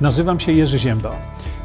[0.00, 1.16] Nazywam się Jerzy Zięba.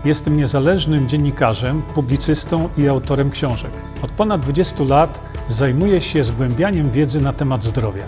[0.06, 3.72] Jestem niezależnym dziennikarzem, publicystą i autorem książek.
[4.02, 5.20] Od ponad 20 lat
[5.50, 8.04] zajmuję się zgłębianiem wiedzy na temat zdrowia.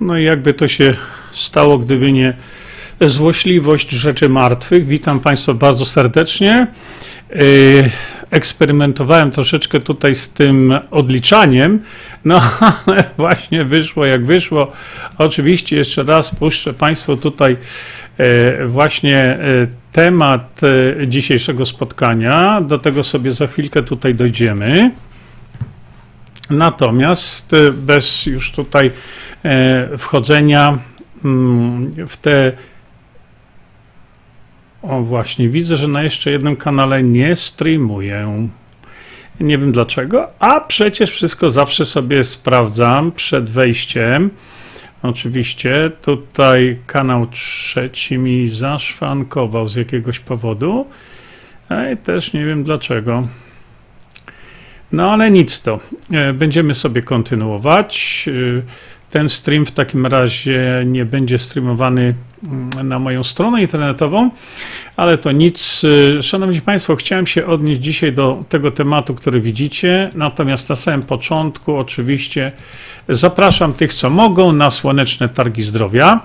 [0.00, 0.94] No i jakby to się
[1.32, 2.34] stało, gdyby nie
[3.00, 4.86] złośliwość rzeczy martwych.
[4.86, 6.66] Witam Państwa bardzo serdecznie.
[8.30, 11.82] Eksperymentowałem troszeczkę tutaj z tym odliczaniem,
[12.24, 12.40] no
[12.86, 14.72] ale właśnie wyszło jak wyszło.
[15.18, 17.56] Oczywiście jeszcze raz puszczę Państwu tutaj
[18.18, 19.38] e, właśnie e,
[19.92, 20.60] temat
[21.02, 22.60] e, dzisiejszego spotkania.
[22.60, 24.90] Do tego sobie za chwilkę tutaj dojdziemy.
[26.50, 28.90] Natomiast bez już tutaj
[29.98, 30.78] wchodzenia
[31.24, 32.52] mm, w te
[34.88, 38.48] o właśnie, widzę, że na jeszcze jednym kanale nie streamuję.
[39.40, 44.30] Nie wiem dlaczego, a przecież wszystko zawsze sobie sprawdzam przed wejściem.
[45.02, 50.86] Oczywiście tutaj kanał trzeci mi zaszwankował z jakiegoś powodu.
[51.94, 53.28] I też nie wiem dlaczego.
[54.92, 55.80] No ale nic to.
[56.12, 58.24] E, będziemy sobie kontynuować.
[59.08, 64.30] E, ten stream w takim razie nie będzie streamowany mm, na moją stronę internetową,
[64.96, 65.82] ale to nic.
[66.22, 70.10] Szanowni Państwo, chciałem się odnieść dzisiaj do tego tematu, który widzicie.
[70.14, 72.52] Natomiast na samym początku, oczywiście,
[73.08, 76.20] zapraszam tych, co mogą, na słoneczne targi zdrowia.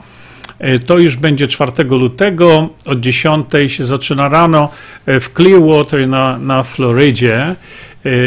[0.61, 4.69] Y, to już będzie 4 lutego, od 10 się zaczyna rano
[5.07, 7.55] y, w Clearwater na, na Florydzie.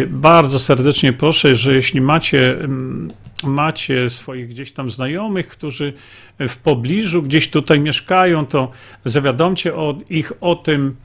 [0.08, 3.10] Bardzo serdecznie proszę, że jeśli macie mm,
[3.44, 5.92] macie swoich gdzieś tam znajomych, którzy
[6.38, 8.70] w pobliżu gdzieś tutaj mieszkają, to
[9.04, 10.96] zawiadomcie o, ich o tym,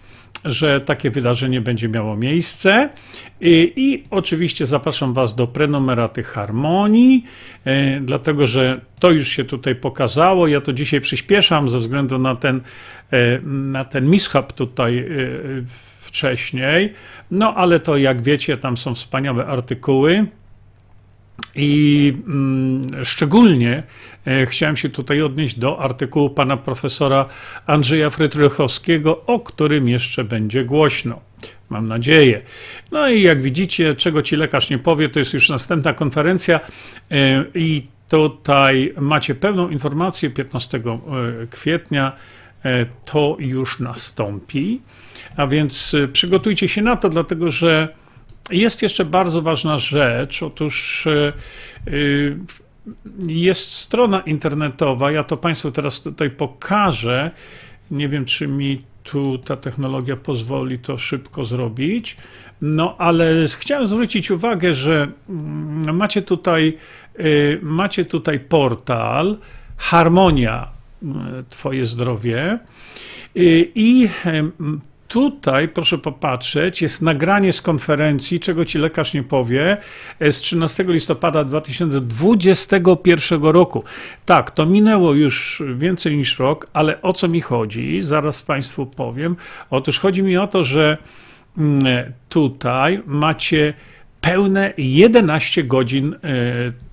[0.45, 2.89] że takie wydarzenie będzie miało miejsce.
[3.41, 7.25] I, I, oczywiście zapraszam Was do prenumeraty Harmonii,
[7.65, 10.47] e, dlatego że to już się tutaj pokazało.
[10.47, 12.61] Ja to dzisiaj przyspieszam ze względu na ten,
[13.11, 15.05] e, na ten mishap tutaj e,
[15.99, 16.93] wcześniej.
[17.31, 20.25] No ale to jak wiecie, tam są wspaniałe artykuły.
[21.55, 23.83] I mm, szczególnie
[24.27, 27.25] e, chciałem się tutaj odnieść do artykułu pana profesora
[27.65, 31.21] Andrzeja Frydrychowskiego, o którym jeszcze będzie głośno.
[31.69, 32.41] Mam nadzieję.
[32.91, 36.59] No i jak widzicie, czego ci lekarz nie powie, to jest już następna konferencja
[37.11, 40.81] e, i tutaj macie pełną informację 15 e,
[41.47, 42.11] kwietnia.
[43.05, 44.81] To już nastąpi.
[45.37, 47.87] A więc przygotujcie się na to, dlatego że
[48.51, 50.43] jest jeszcze bardzo ważna rzecz.
[50.43, 51.33] Otóż e,
[51.87, 51.91] e,
[53.27, 55.11] jest strona internetowa.
[55.11, 57.31] Ja to Państwu teraz tutaj pokażę.
[57.91, 62.17] Nie wiem, czy mi tu ta technologia pozwoli to szybko zrobić.
[62.61, 66.77] No, ale chciałem zwrócić uwagę, że mm, macie tutaj,
[67.17, 67.23] e,
[67.61, 69.37] macie tutaj portal
[69.77, 70.67] Harmonia
[71.49, 72.59] Twoje zdrowie.
[73.75, 74.09] I
[75.11, 79.77] Tutaj, proszę popatrzeć, jest nagranie z konferencji, czego ci lekarz nie powie,
[80.19, 83.83] z 13 listopada 2021 roku.
[84.25, 88.01] Tak, to minęło już więcej niż rok, ale o co mi chodzi?
[88.01, 89.35] Zaraz Państwu powiem.
[89.69, 90.97] Otóż chodzi mi o to, że
[91.57, 91.83] mm,
[92.29, 93.73] tutaj macie
[94.21, 96.15] pełne 11 godzin,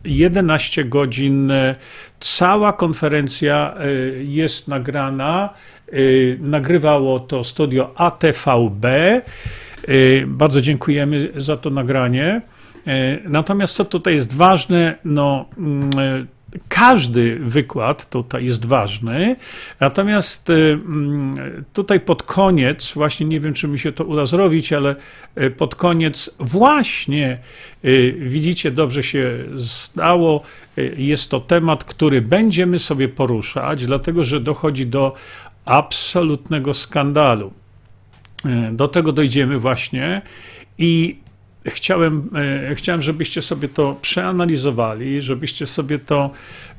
[0.04, 1.50] 11 e, godzin.
[1.50, 1.74] E,
[2.20, 3.88] cała konferencja e,
[4.22, 5.50] jest nagrana
[6.38, 8.84] nagrywało to studio ATVB.
[9.88, 12.42] Y, bardzo dziękujemy za to nagranie.
[12.86, 12.90] Y,
[13.24, 16.26] natomiast co tutaj jest ważne, no mm,
[16.68, 19.36] każdy wykład tutaj jest ważny,
[19.80, 21.34] natomiast mm,
[21.72, 24.96] tutaj pod koniec, właśnie nie wiem, czy mi się to uda zrobić, ale
[25.56, 27.38] pod koniec właśnie
[28.18, 30.42] widzicie, dobrze się stało,
[30.96, 35.14] jest to temat, który będziemy sobie poruszać, dlatego że dochodzi do
[35.68, 37.52] absolutnego skandalu.
[38.44, 40.22] E, do tego dojdziemy właśnie
[40.78, 41.18] i
[41.66, 42.30] chciałem,
[42.70, 46.30] e, chciałem, żebyście sobie to przeanalizowali, żebyście sobie to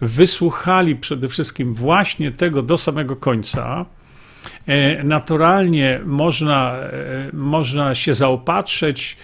[0.02, 3.86] wysłuchali przede wszystkim właśnie tego do samego końca.
[4.68, 6.76] E, naturalnie można,
[7.34, 9.18] można się zaopatrzyć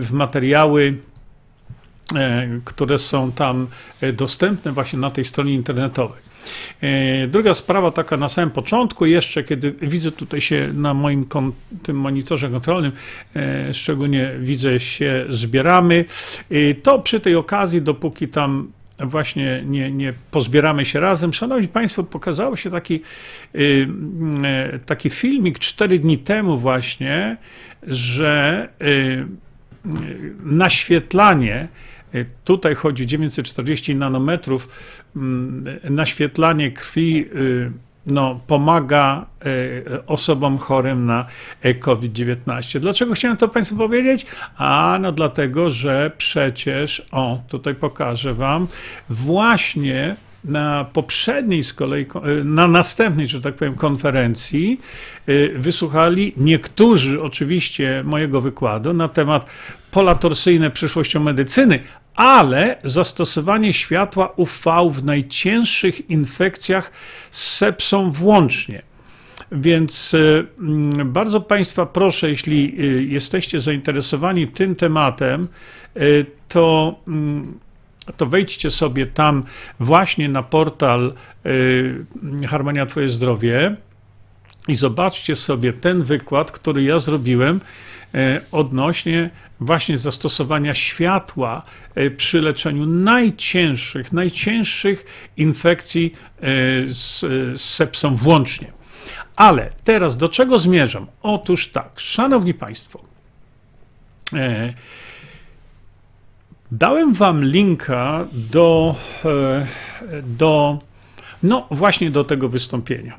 [0.00, 0.96] w materiały,
[2.64, 3.66] które są tam
[4.12, 6.31] dostępne właśnie na tej stronie internetowej.
[6.82, 11.26] E, druga sprawa, taka na samym początku, jeszcze kiedy widzę tutaj się na moim
[11.82, 12.92] tym monitorze kontrolnym,
[13.36, 16.04] e, szczególnie widzę się zbieramy,
[16.50, 21.32] e, to przy tej okazji, dopóki tam właśnie nie, nie pozbieramy się razem.
[21.32, 23.02] Szanowni Państwo, pokazało się taki,
[24.86, 27.36] taki filmik cztery dni temu właśnie,
[27.86, 28.68] że
[30.44, 31.68] naświetlanie
[32.44, 34.68] Tutaj chodzi 940 nanometrów.
[35.16, 37.28] Mm, naświetlanie krwi
[38.06, 39.26] no, pomaga
[40.06, 41.26] osobom chorym na
[41.80, 42.80] COVID-19.
[42.80, 44.26] Dlaczego chciałem to Państwu powiedzieć?
[44.56, 48.66] A no dlatego, że przecież, o, tutaj pokażę Wam,
[49.08, 52.06] właśnie na poprzedniej z kolei,
[52.44, 54.80] na następnej, że tak powiem, konferencji
[55.54, 59.46] wysłuchali niektórzy oczywiście mojego wykładu na temat
[59.90, 61.80] pola torsyjne przyszłością medycyny,
[62.16, 66.90] ale zastosowanie światła UV w najcięższych infekcjach
[67.30, 68.82] z sepsą włącznie.
[69.52, 72.76] Więc e, bardzo Państwa proszę, jeśli
[73.12, 75.48] jesteście zainteresowani tym tematem,
[76.48, 76.94] to
[78.16, 79.42] to wejdźcie sobie tam
[79.80, 81.14] właśnie na portal
[82.48, 83.76] Harmonia Twoje Zdrowie
[84.68, 87.60] i zobaczcie sobie ten wykład, który ja zrobiłem
[88.52, 89.30] odnośnie
[89.60, 91.62] właśnie zastosowania światła
[91.98, 95.04] y, przy leczeniu najcięższych, najcięższych
[95.36, 96.12] infekcji
[96.86, 97.20] z,
[97.54, 98.72] z sepsą włącznie.
[99.36, 101.06] Ale teraz do czego zmierzam?
[101.22, 103.02] Otóż tak, szanowni państwo,
[106.72, 108.94] Dałem wam linka do,
[109.24, 109.66] e,
[110.22, 110.78] do,
[111.42, 113.16] no właśnie do tego wystąpienia.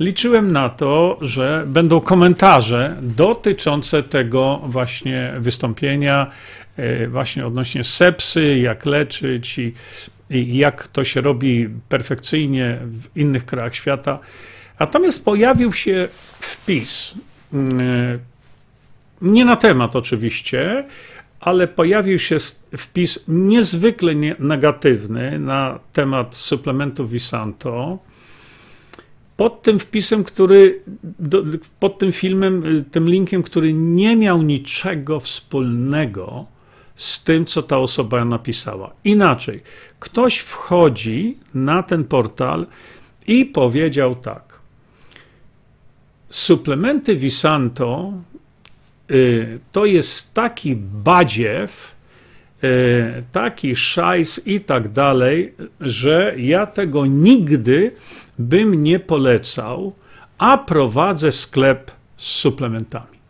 [0.00, 6.26] Liczyłem na to, że będą komentarze dotyczące tego właśnie wystąpienia,
[6.76, 9.74] e, właśnie odnośnie sepsy, jak leczyć i,
[10.30, 14.18] i jak to się robi perfekcyjnie w innych krajach świata.
[14.80, 16.08] Natomiast pojawił się
[16.40, 17.14] wpis,
[17.52, 18.18] mm, e,
[19.22, 20.84] nie na temat oczywiście,
[21.40, 22.36] ale pojawił się
[22.76, 27.98] wpis niezwykle negatywny na temat suplementu Visanto.
[29.36, 30.80] Pod tym wpisem, który,
[31.80, 36.46] pod tym filmem, tym linkiem, który nie miał niczego wspólnego
[36.96, 38.94] z tym, co ta osoba napisała.
[39.04, 39.62] Inaczej,
[39.98, 42.66] ktoś wchodzi na ten portal
[43.26, 44.60] i powiedział tak.
[46.30, 48.12] Suplementy Visanto
[49.12, 51.94] Y, to jest taki badziew,
[52.64, 57.92] y, taki szajs i tak dalej, że ja tego nigdy
[58.38, 59.92] bym nie polecał,
[60.38, 63.22] a prowadzę sklep z suplementami.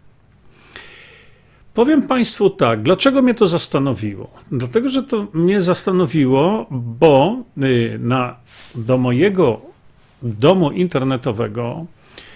[1.75, 4.31] Powiem Państwu tak, dlaczego mnie to zastanowiło?
[4.53, 8.37] Dlatego, że to mnie zastanowiło, bo y, na,
[8.75, 9.61] do mojego
[10.23, 11.87] domu internetowego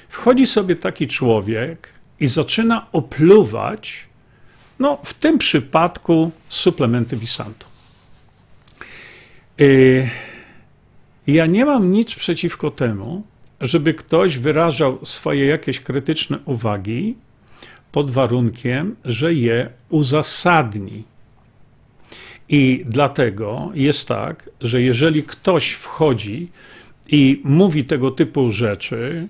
[0.09, 4.07] wchodzi sobie taki człowiek, i zaczyna opluwać,
[4.79, 7.67] no w tym przypadku suplementy Visanto.
[11.27, 13.23] Ja nie mam nic przeciwko temu,
[13.61, 17.17] żeby ktoś wyrażał swoje jakieś krytyczne uwagi
[17.93, 21.05] pod warunkiem, że je uzasadni.
[22.49, 26.49] I dlatego jest tak, że jeżeli ktoś wchodzi
[27.09, 29.29] i mówi tego typu rzeczy,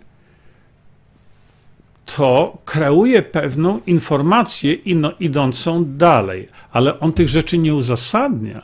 [2.17, 4.73] to kreuje pewną informację
[5.21, 8.63] idącą dalej, ale on tych rzeczy nie uzasadnia.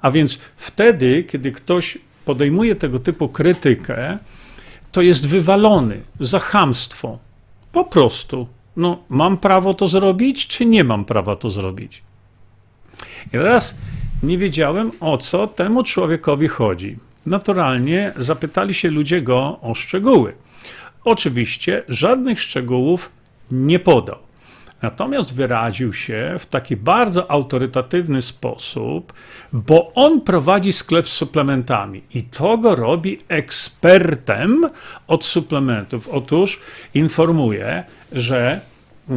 [0.00, 1.98] A więc wtedy, kiedy ktoś
[2.28, 4.18] podejmuje tego typu krytykę,
[4.92, 7.18] to jest wywalony za chamstwo.
[7.72, 8.46] Po prostu.
[8.76, 12.02] No, mam prawo to zrobić, czy nie mam prawa to zrobić?
[13.26, 13.76] I teraz
[14.22, 16.96] nie wiedziałem, o co temu człowiekowi chodzi.
[17.26, 20.32] Naturalnie zapytali się ludzie go o szczegóły.
[21.04, 23.10] Oczywiście żadnych szczegółów
[23.50, 24.27] nie podał.
[24.82, 29.12] Natomiast wyraził się w taki bardzo autorytatywny sposób,
[29.52, 34.70] bo on prowadzi sklep z suplementami i to go robi ekspertem
[35.06, 36.08] od suplementów.
[36.08, 36.60] Otóż
[36.94, 38.60] informuje, że
[39.10, 39.14] e,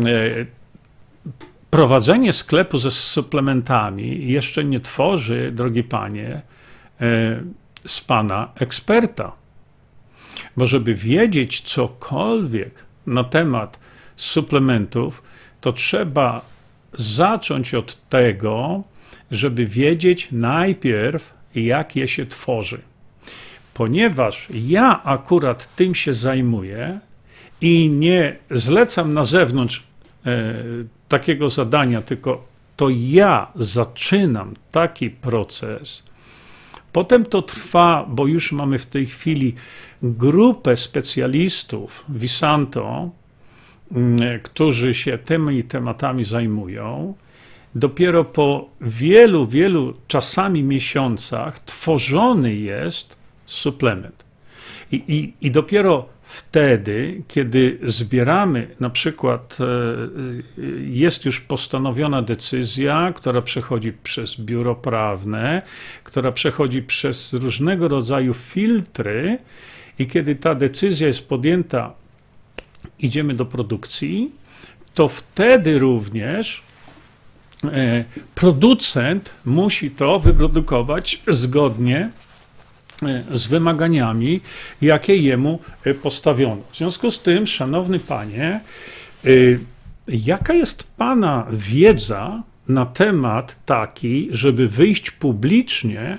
[1.70, 6.41] prowadzenie sklepu ze suplementami jeszcze nie tworzy, drogi panie,
[7.01, 7.41] e,
[7.86, 9.32] z pana eksperta.
[10.58, 13.80] Bo żeby wiedzieć cokolwiek na temat
[14.15, 15.24] suplementów,
[15.62, 16.41] to trzeba
[16.94, 18.84] zacząć od tego,
[19.32, 22.82] żeby wiedzieć najpierw, jak je się tworzy.
[23.74, 27.00] Ponieważ ja akurat tym się zajmuję
[27.62, 29.84] i nie zlecam na zewnątrz
[30.25, 30.53] e,
[31.08, 36.03] takiego zadania, tylko to ja zaczynam taki proces,
[36.91, 39.56] Potem to trwa, bo już mamy w tej chwili
[40.03, 43.10] grupę specjalistów Visanto,
[44.43, 47.13] którzy się tymi tematami zajmują.
[47.75, 54.24] Dopiero po wielu, wielu czasami miesiącach tworzony jest suplement.
[54.91, 59.67] I, i, i dopiero wtedy, kiedy zbieramy, na przykład e, e,
[60.79, 65.62] jest już postanowiona decyzja, która przechodzi przez biuro prawne,
[66.03, 69.38] która przechodzi przez różnego rodzaju filtry,
[70.00, 71.93] i kiedy ta decyzja jest podjęta,
[73.00, 74.32] idziemy do produkcji,
[74.94, 76.64] to wtedy również
[77.64, 82.10] e, producent musi to wyprodukować zgodnie
[83.02, 84.42] E, z wymaganiami,
[84.82, 86.62] jakie jemu e, postawiono.
[86.72, 88.60] W związku z tym, szanowny panie,
[90.08, 96.18] jaka jest pana wiedza na temat taki, żeby wyjść publicznie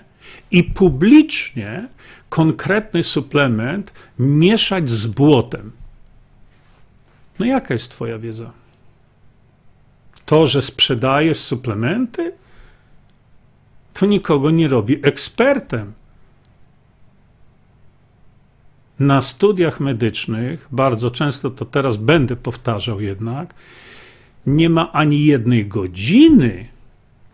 [0.50, 1.88] i publicznie
[2.28, 5.72] konkretny suplement mieszać z błotem?
[7.42, 8.50] No jaka jest twoja wiedza?
[10.26, 12.32] To, że sprzedajesz suplementy,
[13.94, 15.92] to nikogo nie robi ekspertem
[18.98, 23.54] na studiach medycznych, bardzo często to teraz będę powtarzał jednak,
[24.46, 26.66] nie ma ani jednej godziny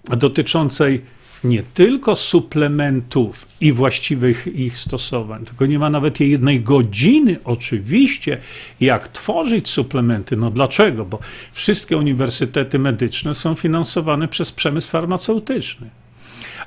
[0.05, 1.05] dotyczącej
[1.45, 8.39] nie tylko suplementów i właściwych ich stosowań, tylko nie ma nawet jednej godziny, oczywiście,
[8.81, 10.37] jak tworzyć suplementy.
[10.37, 11.05] No dlaczego?
[11.05, 11.19] Bo
[11.53, 15.91] wszystkie uniwersytety medyczne są finansowane przez przemysł farmaceutyczny.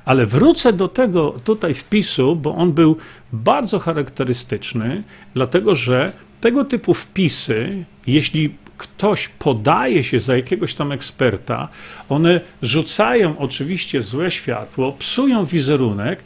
[0.06, 2.98] Ale wrócę do tego tutaj wpisu, bo on był
[3.34, 6.12] bardzo charakterystyczny, dlatego że
[6.42, 11.68] tego typu wpisy, jeśli ktoś podaje się za jakiegoś tam eksperta,
[12.10, 16.24] one rzucają oczywiście złe światło, psują wizerunek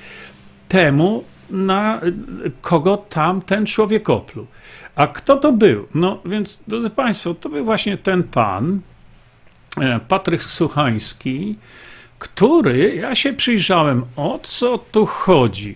[0.70, 2.02] temu, na
[2.62, 4.46] kogo tam ten człowiek opluł.
[4.96, 5.88] A kto to był?
[5.96, 8.80] No więc, drodzy Państwo, to był właśnie ten pan,
[9.82, 11.56] e, Patryk Suchański,
[12.20, 15.76] który, ja się przyjrzałem, o co tu chodzi.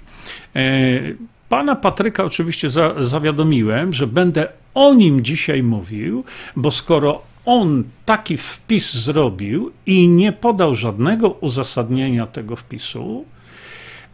[1.49, 6.23] Pana Patryka oczywiście za, zawiadomiłem, że będę o nim dzisiaj mówił,
[6.55, 13.25] bo skoro on taki wpis zrobił i nie podał żadnego uzasadnienia tego wpisu,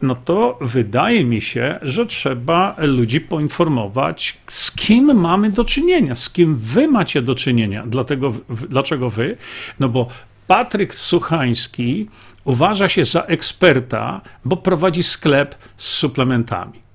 [0.02, 6.30] no to wydaje mi się, że trzeba ludzi poinformować, z kim mamy do czynienia, z
[6.30, 7.84] kim wy macie do czynienia.
[7.86, 8.32] Dlatego,
[8.68, 9.36] dlaczego wy?
[9.80, 10.08] No bo
[10.46, 12.08] Patryk Suchański
[12.44, 16.85] uważa się za eksperta, bo prowadzi sklep z suplementami.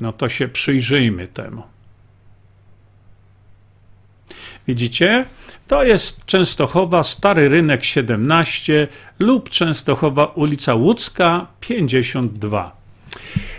[0.00, 1.62] No to się przyjrzyjmy temu.
[4.68, 5.24] Widzicie?
[5.68, 12.76] To jest Częstochowa, Stary Rynek 17 lub Częstochowa, ulica Łódzka 52.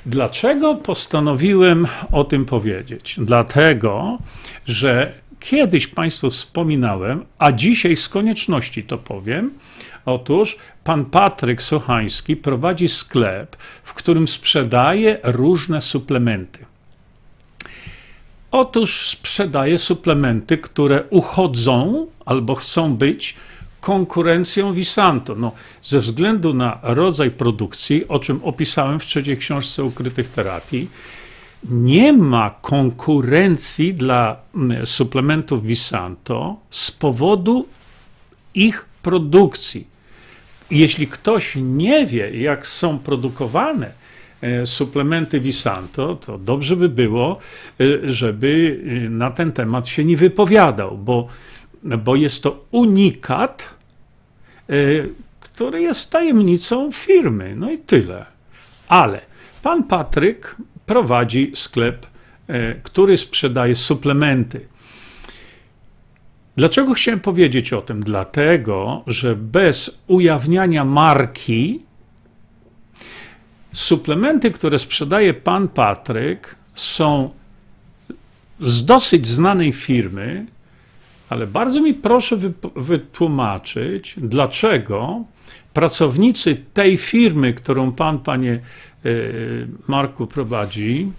[0.05, 3.15] Dlaczego postanowiłem o tym powiedzieć?
[3.17, 4.17] Dlatego,
[4.65, 9.51] że kiedyś Państwu wspominałem, a dzisiaj z konieczności to powiem.
[10.05, 16.65] Otóż pan Patryk Sochański prowadzi sklep, w którym sprzedaje różne suplementy.
[18.51, 23.35] Otóż sprzedaje suplementy, które uchodzą albo chcą być
[23.81, 25.35] konkurencją Visanto.
[25.35, 25.51] No,
[25.83, 30.89] ze względu na rodzaj produkcji, o czym opisałem w trzeciej książce ukrytych terapii,
[31.69, 37.67] nie ma konkurencji dla mm, suplementów Visanto z powodu
[38.55, 39.92] ich produkcji.
[40.71, 43.91] Jeśli ktoś nie wie, jak są produkowane
[44.41, 47.39] e, suplementy Visanto, to dobrze by było,
[47.79, 51.27] e, żeby e, na ten temat się nie wypowiadał, bo,
[51.83, 53.83] bo jest to unikat,
[55.39, 57.55] który jest tajemnicą firmy.
[57.55, 58.25] No i tyle.
[58.87, 59.21] Ale
[59.61, 60.55] pan Patryk
[60.85, 62.07] prowadzi sklep,
[62.83, 64.67] który sprzedaje suplementy.
[66.57, 67.99] Dlaczego chciałem powiedzieć o tym?
[67.99, 71.81] Dlatego, że bez ujawniania marki
[73.71, 77.29] suplementy, które sprzedaje pan Patryk, są
[78.59, 80.45] z dosyć znanej firmy,
[81.29, 82.37] ale bardzo mi proszę
[82.75, 85.23] wytłumaczyć, dlaczego
[85.73, 88.59] pracownicy tej firmy, którą pan, panie
[89.05, 91.11] y, Marku, prowadzi,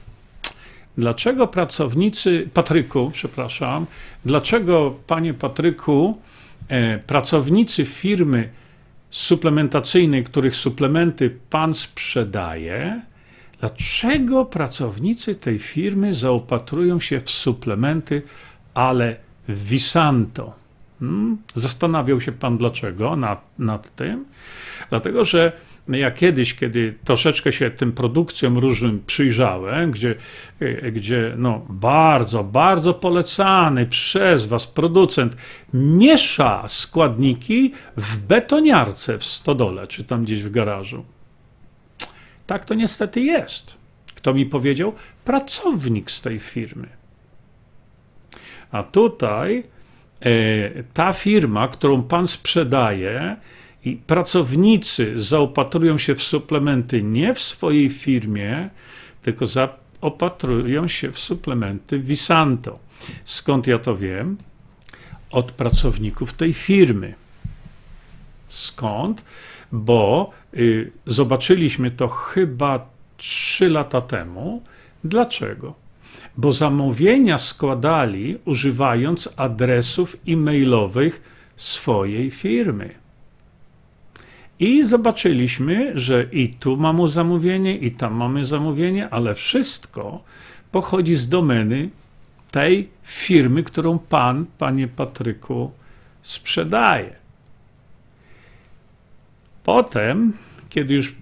[0.99, 3.87] dlaczego pracownicy, Patryku, przepraszam,
[4.25, 6.19] dlaczego, panie Patryku,
[6.69, 8.49] e, pracownicy firmy
[9.11, 13.03] suplementacyjnej, których suplementy pan sprzedaje,
[13.61, 18.23] dlaczego pracownicy tej firmy zaopatrują się w suplementy,
[18.75, 19.17] ale
[19.49, 20.55] Visanto?
[21.01, 21.39] Hmm?
[21.55, 24.25] Zastanawiał się pan dlaczego nad, nad tym?
[24.91, 25.53] Dlatego, że
[25.89, 30.15] ja kiedyś, kiedy troszeczkę się tym produkcjom różnym przyjrzałem, gdzie,
[30.93, 35.37] gdzie no bardzo, bardzo polecany przez was producent
[35.75, 41.05] miesza składniki w betoniarce w stodole, czy tam gdzieś w garażu.
[42.47, 43.77] Tak to niestety jest.
[44.15, 44.93] Kto mi powiedział?
[45.25, 46.89] Pracownik z tej firmy.
[48.71, 49.65] A tutaj
[50.21, 53.37] e, ta firma, którą pan sprzedaje,
[53.85, 58.71] i pracownicy zaopatrują się w suplementy nie w swojej firmie,
[59.23, 62.79] tylko zaopatrują się w suplementy Visanto.
[63.25, 64.37] Skąd ja to wiem?
[65.31, 67.15] Od pracowników tej firmy.
[68.49, 69.25] Skąd?
[69.73, 72.87] Bo y, zobaczyliśmy to chyba
[73.17, 74.63] trzy lata temu.
[75.05, 75.75] Dlaczego?
[76.37, 81.23] Bo zamówienia składali używając adresów e-mailowych
[81.57, 83.04] swojej firmy.
[84.65, 90.25] I zobaczyliśmy, że i tu mamy zamówienie, i tam mamy zamówienie, ale wszystko
[90.73, 91.91] pochodzi z domeny
[92.51, 95.73] tej firmy, którą pan, panie Patryku,
[96.23, 97.13] sprzedaje.
[99.65, 100.33] Potem,
[100.69, 101.15] kiedy już,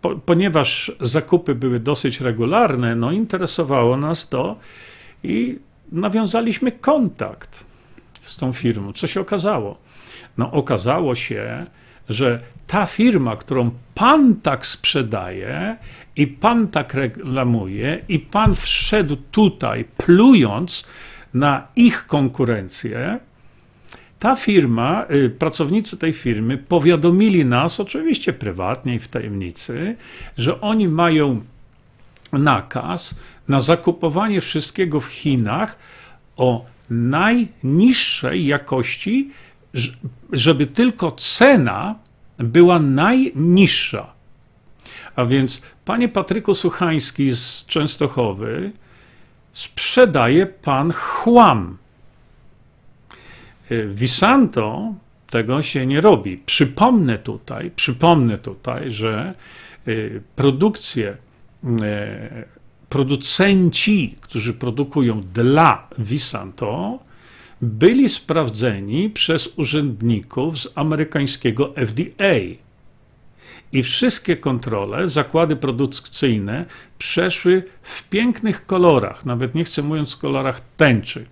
[0.00, 4.56] po, ponieważ zakupy były dosyć regularne, no interesowało nas to
[5.22, 5.58] i
[5.92, 7.64] nawiązaliśmy kontakt
[8.20, 8.92] z tą firmą.
[8.92, 9.78] Co się okazało?
[10.38, 11.66] No, okazało się,
[12.08, 15.76] że ta firma, którą pan tak sprzedaje
[16.16, 20.86] i pan tak reklamuje, i pan wszedł tutaj plując
[21.34, 23.18] na ich konkurencję,
[24.18, 29.96] ta firma, y, pracownicy tej firmy powiadomili nas, oczywiście prywatnie i w tajemnicy,
[30.38, 31.40] że oni mają
[32.32, 33.14] nakaz
[33.48, 35.78] na zakupowanie wszystkiego w Chinach
[36.36, 39.30] o najniższej jakości
[40.32, 41.94] żeby tylko cena
[42.38, 44.12] była najniższa.
[45.16, 48.72] A więc, panie Patryku Suchański z Częstochowy,
[49.52, 51.76] sprzedaje pan chłam.
[53.70, 54.94] Y, Visanto
[55.30, 56.42] tego się nie robi.
[56.46, 59.34] Przypomnę tutaj, przypomnę tutaj, że
[59.88, 61.16] y, produkcje,
[61.64, 62.44] y,
[62.88, 66.98] producenci, którzy produkują dla Visanto,
[67.62, 72.34] byli sprawdzeni przez urzędników z amerykańskiego FDA.
[73.72, 76.64] I wszystkie kontrole, zakłady produkcyjne
[76.98, 81.26] przeszły w pięknych kolorach, nawet nie chcę mówiąc kolorach tęczy.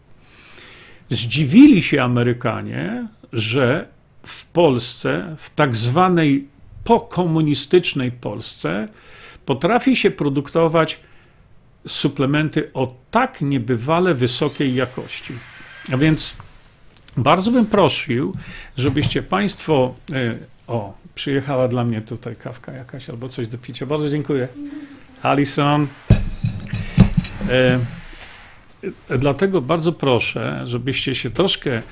[1.10, 3.88] Zdziwili się Amerykanie, że
[4.26, 6.48] w Polsce, w tak zwanej
[6.84, 8.88] pokomunistycznej Polsce,
[9.46, 11.00] potrafi się produkować
[11.86, 15.34] suplementy o tak niebywale wysokiej jakości.
[15.92, 16.34] A więc
[17.16, 18.34] bardzo bym prosił,
[18.76, 19.94] żebyście Państwo.
[20.12, 20.34] E,
[20.66, 23.86] o, przyjechała dla mnie tutaj kawka jakaś albo coś do picia.
[23.86, 24.48] Bardzo dziękuję.
[25.22, 25.86] Alison.
[27.48, 27.78] E,
[29.18, 31.82] dlatego bardzo proszę, żebyście się troszkę,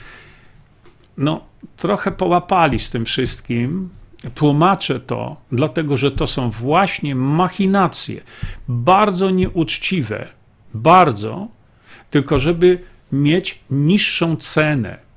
[1.16, 1.44] no,
[1.76, 3.88] trochę połapali z tym wszystkim.
[4.34, 8.20] Tłumaczę to, dlatego że to są właśnie machinacje,
[8.68, 10.28] bardzo nieuczciwe,
[10.74, 11.48] bardzo,
[12.10, 12.78] tylko żeby
[13.12, 15.08] mieć niższą cenę.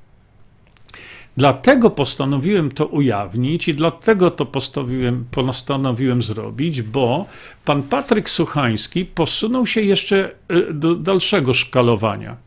[1.37, 7.25] Dlatego postanowiłem to ujawnić i dlatego to postanowiłem, postanowiłem zrobić, bo
[7.65, 12.37] pan Patryk Suchański posunął się jeszcze e, do dalszego szkalowania.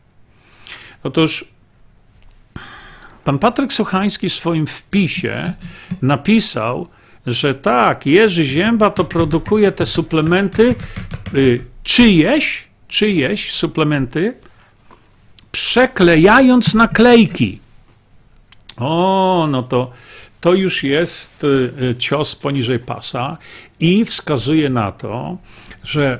[1.03, 1.45] Otóż
[3.23, 5.53] pan Patryk Suchański w swoim wpisie
[6.01, 6.87] napisał,
[7.27, 10.75] że tak, Jerzy Zięba to produkuje te suplementy
[11.33, 14.33] y, czyjeś, czyjeś suplementy,
[15.55, 17.59] przeklejając naklejki.
[18.77, 19.91] O, no to
[20.41, 21.47] to już jest y,
[21.81, 23.37] y, cios poniżej pasa
[23.79, 25.37] i wskazuje na to,
[25.83, 26.19] że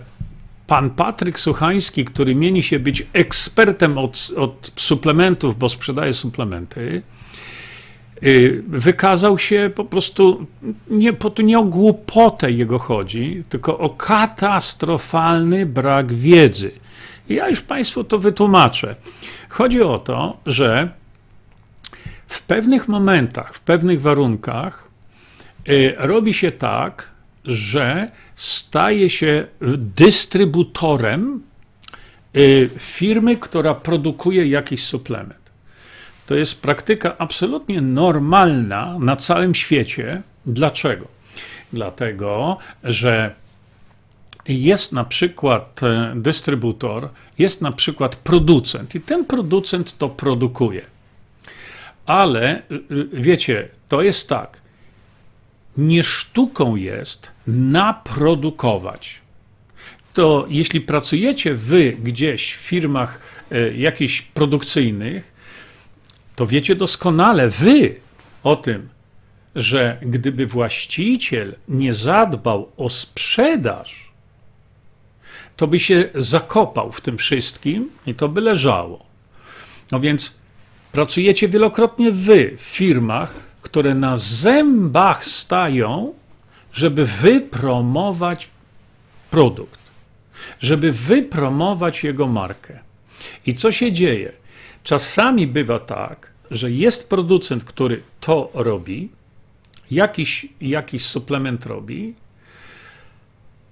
[0.68, 7.02] pan Patryk Suchański, który mieni się być ekspertem od, od suplementów, bo sprzedaje suplementy,
[8.24, 10.46] y, wykazał się po prostu,
[10.90, 16.72] nie, po nie o głupotę jego chodzi, tylko o katastrofalny brak wiedzy.
[17.30, 18.96] Ja już Państwu to wytłumaczę.
[19.50, 20.90] Chodzi o to, że
[22.28, 24.88] w pewnych momentach, w pewnych warunkach
[25.70, 27.12] y, robi się tak,
[27.46, 31.44] że staje się dystrybutorem
[32.38, 35.46] y, firmy, która produkuje jakiś suplement.
[36.28, 40.22] To jest praktyka absolutnie normalna na całym świecie.
[40.46, 41.08] Dlaczego?
[41.74, 43.36] Dlatego, że
[44.48, 50.82] jest na przykład e, dystrybutor, jest na przykład producent i ten producent to produkuje.
[52.06, 52.64] Ale
[53.14, 54.62] wiecie, to jest tak.
[55.78, 59.22] Nie sztuką jest naprodukować.
[60.14, 63.20] To jeśli pracujecie wy gdzieś w firmach
[63.52, 65.34] e, jakichś produkcyjnych,
[66.36, 67.96] to wiecie doskonale wy
[68.44, 68.90] o tym,
[69.56, 74.05] że gdyby właściciel nie zadbał o sprzedaż,
[75.56, 79.06] to by się zakopał w tym wszystkim i to by leżało.
[79.92, 80.36] No więc
[80.92, 86.14] pracujecie wielokrotnie wy w firmach, które na zębach stają,
[86.74, 88.50] żeby wypromować
[89.32, 89.80] produkt,
[90.60, 92.80] żeby wypromować jego markę.
[93.46, 94.32] I co się dzieje?
[94.84, 99.10] Czasami bywa tak, że jest producent, który to robi,
[99.92, 102.16] jakiś, jakiś suplement robi,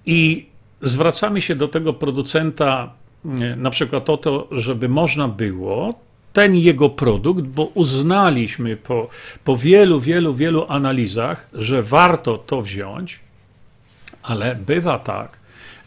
[0.05, 0.45] i
[0.83, 2.93] zwracamy się do tego producenta
[3.25, 5.99] e, na przykład o to, żeby można było
[6.33, 9.07] ten jego produkt, bo uznaliśmy po,
[9.43, 13.19] po wielu, wielu, wielu analizach, że warto to wziąć,
[14.23, 15.39] ale bywa tak,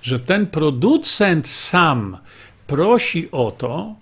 [0.03, 2.19] że ten producent sam
[2.67, 3.95] prosi o to,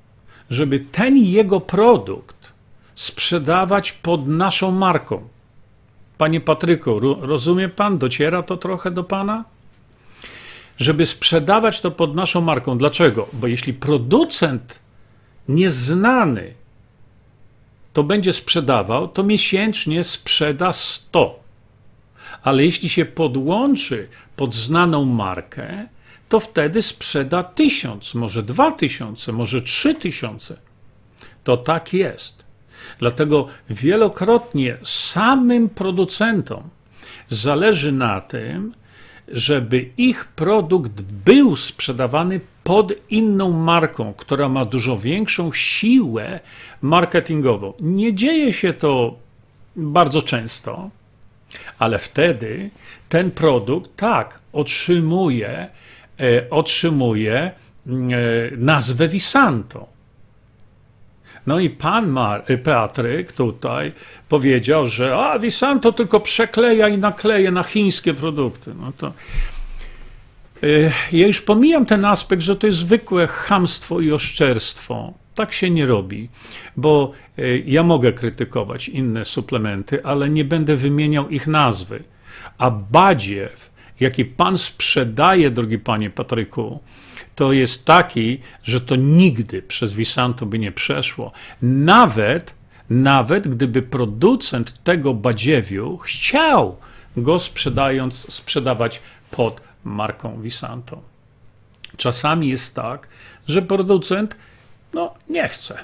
[0.50, 2.52] żeby ten jego produkt
[2.94, 5.28] sprzedawać pod naszą marką.
[6.18, 7.98] Panie Patryku, rozumie pan?
[7.98, 9.44] Dociera to trochę do pana?
[10.78, 12.78] Żeby sprzedawać to pod naszą marką.
[12.78, 13.28] Dlaczego?
[13.32, 14.78] Bo jeśli producent
[15.48, 16.54] nieznany
[17.92, 21.40] to będzie sprzedawał, to miesięcznie sprzeda 100.
[22.42, 25.86] Ale jeśli się podłączy pod znaną markę,
[26.28, 30.56] to wtedy sprzeda 1000, może 2000, może 3000.
[31.44, 32.44] To tak jest.
[32.98, 36.62] Dlatego wielokrotnie samym producentom
[37.28, 38.74] zależy na tym,
[39.28, 46.40] żeby ich produkt był sprzedawany pod inną marką, która ma dużo większą siłę
[46.82, 47.72] marketingową.
[47.80, 49.16] Nie dzieje się to
[49.76, 50.90] bardzo często,
[51.78, 52.70] ale wtedy
[53.08, 55.68] ten produkt tak otrzymuje,
[56.20, 57.50] e, otrzymuje e,
[58.56, 59.93] nazwę Visanto.
[61.46, 63.92] No i pan Mar y, Patryk tutaj
[64.28, 68.74] powiedział, że a Visanto tylko przekleja i nakleja na chińskie produkty.
[68.80, 69.12] No to
[70.64, 75.12] y, ja już pomijam ten aspekt, że to jest zwykłe chamstwo i oszczerstwo.
[75.34, 76.28] Tak się nie robi,
[76.76, 82.04] bo y, ja mogę krytykować inne suplementy, ale nie będę wymieniał ich nazwy.
[82.58, 86.80] A badziew, jaki pan sprzedaje, drogi panie Patryku,
[87.34, 91.32] to jest taki, że to nigdy przez Visanto by nie przeszło.
[91.62, 92.54] Nawet,
[92.90, 96.76] nawet gdyby producent tego badziewiu chciał
[97.16, 101.00] go sprzedając, sprzedawać pod marką Visanto.
[101.96, 103.08] Czasami jest tak,
[103.48, 104.36] że producent
[104.92, 105.78] no, nie chce,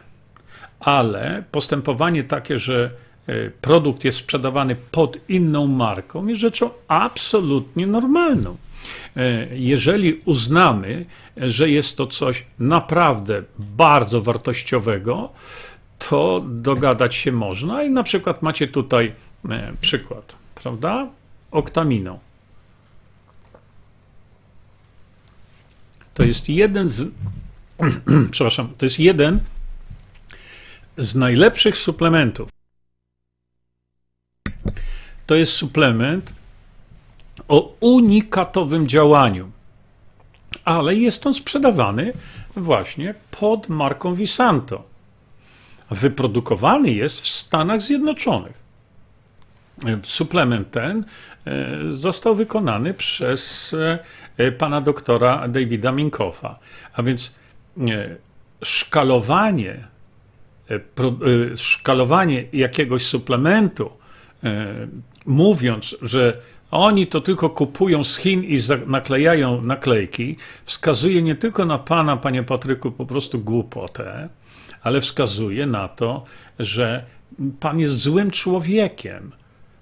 [0.81, 2.90] ale postępowanie takie, że
[3.26, 8.57] e, produkt jest sprzedawany pod inną marką, jest rzeczą absolutnie normalną.
[9.16, 15.32] E, jeżeli uznamy, że jest to coś naprawdę bardzo wartościowego,
[15.98, 19.12] to dogadać się można i na przykład macie tutaj
[19.50, 21.08] e, przykład, prawda?
[21.50, 22.18] Oktamino.
[26.14, 27.08] To jest jeden z,
[28.30, 29.40] przepraszam, to jest jeden
[30.98, 32.48] z najlepszych suplementów.
[35.26, 36.32] To jest suplement,
[37.48, 39.50] o unikatowym działaniu,
[40.64, 42.12] ale jest on sprzedawany
[42.57, 44.90] właśnie pod marką Visanto.
[45.90, 48.61] Wyprodukowany jest w Stanach Zjednoczonych.
[50.03, 51.05] Suplement ten
[51.44, 53.74] e, został wykonany przez
[54.38, 56.59] e, pana doktora Davida Minkoffa.
[56.92, 57.35] A więc
[57.79, 58.16] e,
[58.64, 59.88] szkalowanie,
[61.57, 63.90] szkalowanie jakiegoś suplementu,
[65.26, 70.37] mówiąc, że oni to tylko kupują z Chin i naklejają naklejki.
[70.64, 74.28] Wskazuje nie tylko na pana, panie Patryku, po prostu głupotę,
[74.83, 76.24] ale wskazuje na to,
[76.59, 77.04] że
[77.61, 79.33] pan jest złym człowiekiem.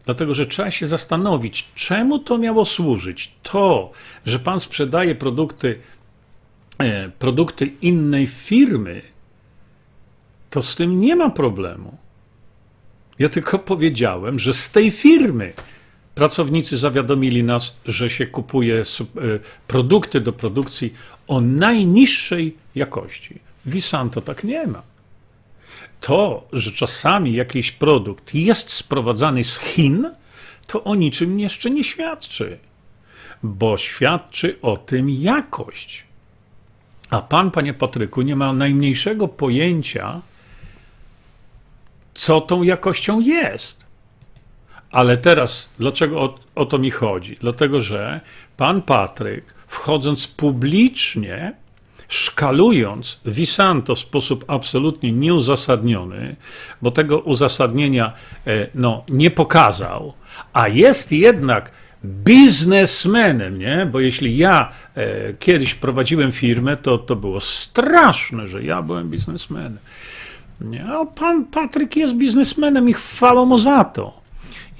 [0.04, 3.32] Dlatego, że trzeba się zastanowić, czemu to miało służyć.
[3.42, 3.92] To,
[4.26, 5.78] że pan sprzedaje produkty,
[6.78, 9.02] e, produkty innej firmy,
[10.50, 11.98] to z tym nie ma problemu.
[13.18, 15.52] Ja tylko powiedziałem, że z tej firmy
[16.18, 19.04] Pracownicy zawiadomili nas, że się kupuje e,
[19.66, 20.94] produkty do produkcji
[21.28, 23.38] o najniższej jakości.
[23.66, 24.82] Visanto tak nie ma.
[26.00, 30.10] To, że czasami jakiś produkt jest sprowadzany z Chin,
[30.66, 32.58] to o niczym jeszcze nie świadczy,
[33.42, 36.04] bo świadczy o tym jakość.
[37.10, 40.20] A pan, panie Patryku, nie ma najmniejszego pojęcia,
[42.14, 43.87] co tą jakością jest.
[44.90, 47.36] Ale teraz, dlaczego o, o to mi chodzi?
[47.40, 48.20] Dlatego, że
[48.56, 51.52] pan Patryk, wchodząc publicznie,
[52.08, 56.36] szkalując Visanto w sposób absolutnie nieuzasadniony,
[56.82, 58.12] bo tego uzasadnienia
[58.46, 60.12] e, no, nie pokazał,
[60.52, 61.72] a jest jednak
[62.04, 63.88] biznesmenem, nie?
[63.92, 69.78] Bo jeśli ja e, kiedyś prowadziłem firmę, to to było straszne, że ja byłem biznesmenem.
[70.60, 70.84] Nie?
[70.84, 74.27] A pan Patryk jest biznesmenem i chwała mu za to.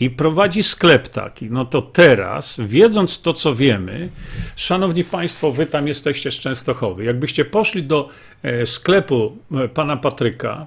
[0.00, 1.50] I prowadzi sklep taki.
[1.50, 4.08] No to teraz, wiedząc to, co wiemy,
[4.56, 7.04] szanowni państwo, wy tam jesteście z Częstochowy.
[7.04, 8.08] Jakbyście poszli do
[8.42, 10.66] e, sklepu e, pana Patryka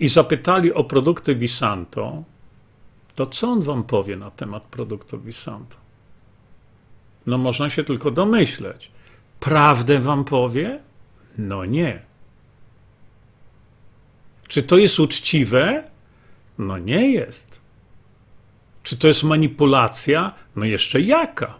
[0.00, 2.22] i zapytali o produkty Visanto,
[3.14, 5.76] to co on wam powie na temat produktów Visanto?
[7.26, 8.90] No można się tylko domyśleć.
[9.40, 10.80] Prawdę wam powie?
[11.38, 12.02] No nie.
[14.48, 15.84] Czy to jest uczciwe?
[16.58, 17.57] No nie jest.
[18.88, 20.34] Czy to jest manipulacja?
[20.56, 21.54] No jeszcze jaka?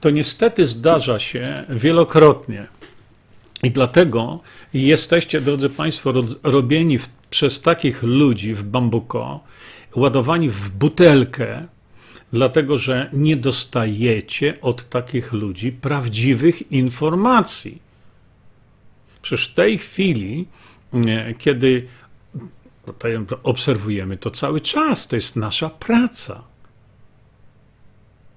[0.00, 2.66] To niestety zdarza się wielokrotnie.
[3.62, 4.40] I dlatego
[4.74, 6.12] jesteście, drodzy Państwo,
[6.42, 9.40] robieni w, przez takich ludzi w bambuko,
[9.96, 11.66] ładowani w butelkę,
[12.32, 17.82] dlatego że nie dostajecie od takich ludzi prawdziwych informacji.
[19.22, 20.46] Przecież w tej chwili,
[21.38, 21.86] kiedy
[23.42, 26.42] obserwujemy to cały czas, to jest nasza praca,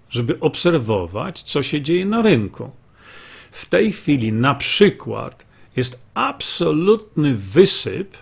[0.10, 2.72] żeby obserwować, co się dzieje na rynku.
[3.52, 8.18] W tej chwili na przykład jest absolutny wysyp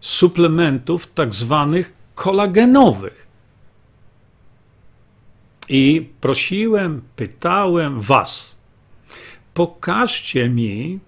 [0.00, 3.26] suplementów tak zwanych kolagenowych.
[5.68, 8.56] I prosiłem, pytałem Was,
[9.54, 11.00] pokażcie mi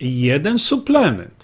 [0.00, 1.37] jeden suplement,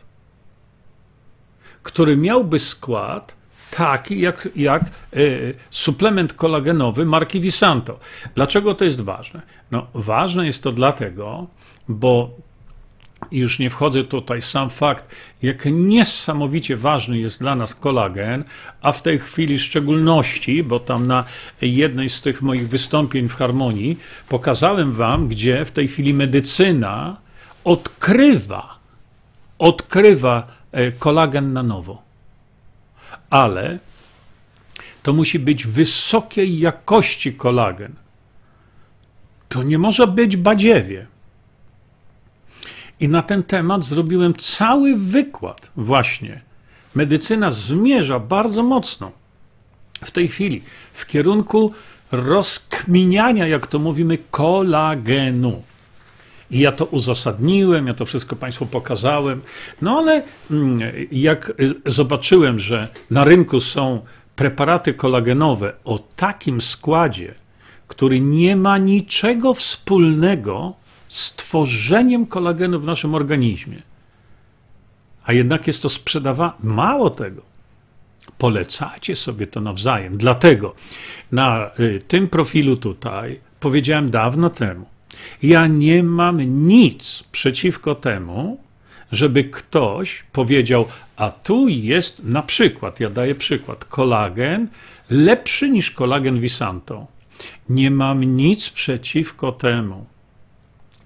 [1.85, 3.35] który miałby skład
[3.71, 4.83] taki jak, jak
[5.17, 7.99] y, suplement kolagenowy marki Visanto.
[8.35, 9.43] Dlaczego to jest ważne?
[9.71, 11.47] No, ważne jest to dlatego,
[11.89, 12.31] bo
[13.33, 15.09] już nie wchodzę tutaj sam fakt,
[15.43, 18.45] jak niesamowicie ważny jest dla nas kolagen,
[18.83, 21.25] a w tej chwili w szczególności, bo tam na
[21.63, 27.17] jednej z tych moich wystąpień w Harmonii pokazałem wam, gdzie w tej chwili medycyna
[27.65, 28.79] odkrywa,
[29.59, 30.54] odkrywa
[30.99, 32.03] kolagen na nowo.
[33.31, 33.79] Ale
[35.03, 37.93] to musi być wysokiej jakości kolagen.
[39.49, 41.07] To nie może być badziewie.
[43.01, 46.41] I na ten temat zrobiłem cały wykład właśnie.
[46.95, 49.13] Medycyna zmierza bardzo mocno
[50.05, 51.73] w tej chwili w kierunku
[52.13, 55.63] rozkminiania, jak to mówimy, kolagenu.
[56.55, 59.43] I ja to uzasadniłem, ja to wszystko Państwu pokazałem.
[59.83, 60.81] No ale mm,
[61.13, 61.53] jak
[61.87, 64.01] zobaczyłem, że na rynku są
[64.37, 67.35] preparaty kolagenowe o takim składzie,
[67.89, 70.75] który nie ma niczego wspólnego
[71.09, 73.83] z tworzeniem kolagenu w naszym organizmie,
[75.25, 77.43] a jednak jest to sprzedawane, mało tego,
[78.39, 80.17] polecacie sobie to nawzajem.
[80.17, 80.75] Dlatego
[81.33, 84.94] na y, tym profilu tutaj powiedziałem dawno temu,
[85.43, 88.59] ja nie mam nic przeciwko temu,
[89.13, 94.69] żeby ktoś powiedział, a tu jest na przykład, ja daję przykład, kolagen
[95.11, 97.07] lepszy niż kolagen Visanto.
[97.69, 100.07] Nie mam nic przeciwko temu,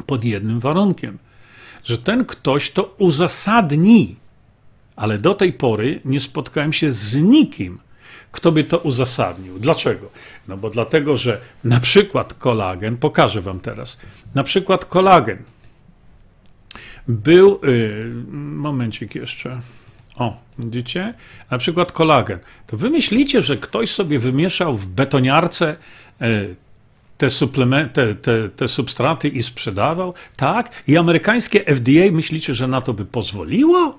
[0.07, 1.19] pod jednym warunkiem,
[1.85, 4.17] że ten ktoś to uzasadni.
[4.97, 7.79] Ale do tej pory nie spotkałem się z nikim,
[8.33, 9.59] kto by to uzasadnił.
[9.59, 10.11] Dlaczego?
[10.49, 13.99] No bo dlatego, że na przykład kolagen, pokażę wam teraz,
[14.35, 15.43] na przykład kolagen
[17.09, 19.61] był, yy, momencik jeszcze,
[20.17, 21.15] o, widzicie?
[21.51, 22.39] Na przykład kolagen.
[22.67, 25.77] To wy myślicie, że ktoś sobie wymieszał w betoniarce
[26.21, 26.57] yy,
[27.19, 30.15] te, te, te substraty i sprzedawał?
[30.37, 30.71] Tak?
[30.87, 33.99] I amerykańskie FDA myślicie, że na to by pozwoliło?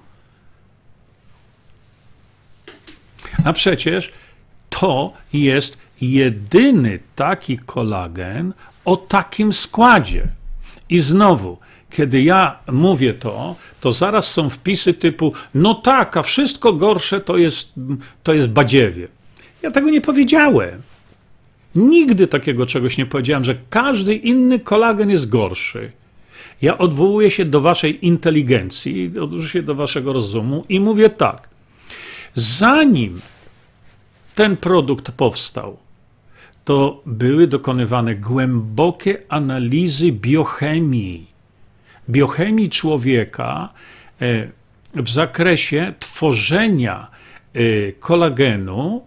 [3.46, 4.12] A przecież
[4.70, 8.54] to jest jedyny taki kolagen
[8.86, 10.28] o takim składzie.
[10.89, 11.58] I znowu,
[11.89, 17.38] kiedy ja mówię to, to zaraz są wpisy typu: No tak, a wszystko gorsze to
[17.38, 17.72] jest,
[18.24, 19.08] to jest badziewie.
[19.62, 20.82] Ja tego nie powiedziałem.
[21.76, 25.92] Nigdy takiego czegoś nie powiedziałem, że każdy inny kolagen jest gorszy.
[26.62, 31.49] Ja odwołuję się do waszej inteligencji, odwołuję się do waszego rozumu i mówię tak.
[32.34, 33.22] Zanim
[34.36, 35.78] ten produkt powstał,
[36.65, 41.28] to były dokonywane głębokie analizy biochemii,
[42.10, 43.70] biochemii człowieka
[44.22, 44.48] e,
[44.94, 47.08] w zakresie tworzenia
[47.54, 49.06] e, kolagenu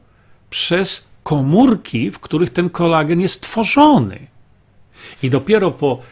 [0.50, 4.18] przez komórki, w których ten kolagen jest tworzony.
[5.22, 6.02] I dopiero po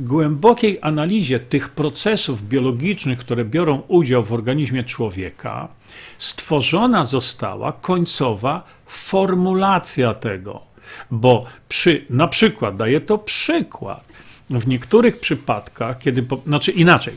[0.00, 5.68] głębokiej analizie tych procesów biologicznych, które biorą udział w organizmie człowieka,
[6.18, 10.62] stworzona została końcowa formulacja tego.
[11.10, 14.04] Bo przy, na przykład, daję to przykład,
[14.50, 17.14] w niektórych przypadkach, kiedy, znaczy inaczej,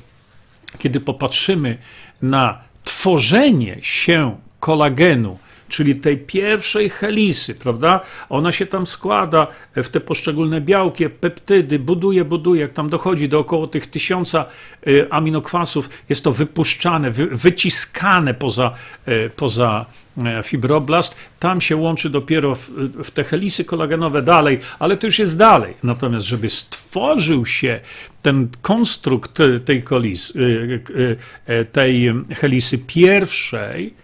[0.77, 1.77] kiedy popatrzymy
[2.21, 5.37] na tworzenie się kolagenu
[5.73, 7.99] czyli tej pierwszej helisy, prawda?
[8.29, 13.39] Ona się tam składa w te poszczególne białki, peptydy, buduje, buduje, jak tam dochodzi do
[13.39, 14.45] około tych tysiąca
[14.87, 18.71] y, aminokwasów, jest to wypuszczane, wyciskane poza,
[19.07, 19.85] y, poza
[20.25, 22.69] e, fibroblast, tam się łączy dopiero w,
[23.03, 25.73] w, te helisy kolagenowe dalej, ale to już jest dalej.
[25.83, 27.79] Natomiast, żeby stworzył się
[28.21, 34.02] ten konstrukt tej, kolis, y, tej helisy pierwszej,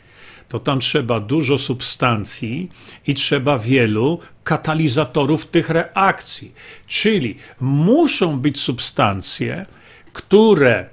[0.50, 2.70] to tam trzeba dużo substancji
[3.08, 6.54] i trzeba wielu katalizatorów tych reakcji.
[6.88, 9.66] Czyli muszą być substancje,
[10.14, 10.90] które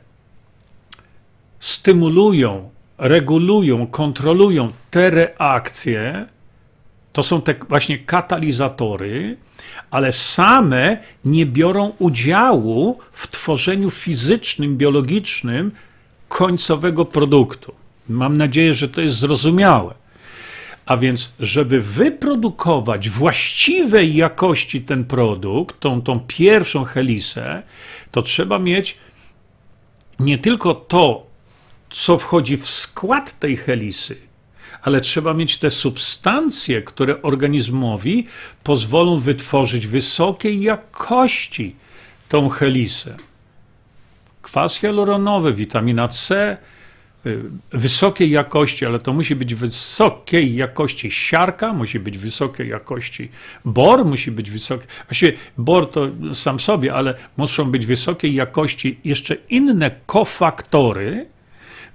[1.59, 6.27] stymulują, regulują, kontrolują te reakcje.
[7.13, 9.37] To są te właśnie katalizatory,
[9.91, 15.73] ale same nie biorą udziału w tworzeniu fizycznym, biologicznym
[16.29, 17.86] końcowego produktu.
[18.09, 19.95] Mam nadzieję, że to jest zrozumiałe.
[20.87, 27.63] A więc, żeby wyprodukować właściwej jakości ten produkt, tą, tą pierwszą helisę,
[28.11, 28.97] to trzeba mieć
[30.21, 31.27] nie tylko to,
[31.91, 34.17] co wchodzi w skład tej helisy,
[34.83, 38.27] ale trzeba mieć te substancje, które organizmowi
[38.65, 41.77] pozwolą wytworzyć wysokiej jakości
[42.29, 43.17] tą helisę.
[44.43, 46.57] Kwas hialuronowy, witamina C,
[47.73, 53.29] wysokiej jakości, ale to musi być wysokiej jakości siarka, musi być wysokiej jakości
[53.65, 54.87] bor, musi być wysoki.
[55.09, 61.27] Właściwie bor to sam sobie, ale muszą być wysokiej jakości jeszcze inne kofaktory,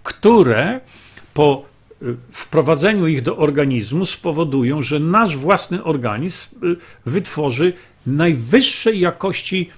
[0.04, 0.80] które
[1.34, 1.66] po
[2.02, 7.74] y, wprowadzeniu ich do organizmu spowodują, że nasz własny organizm y, wytworzy
[8.06, 9.70] najwyższej jakości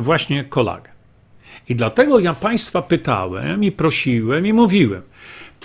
[0.00, 0.93] właśnie kolagen.
[1.68, 5.02] I dlatego ja Państwa pytałem i prosiłem i mówiłem: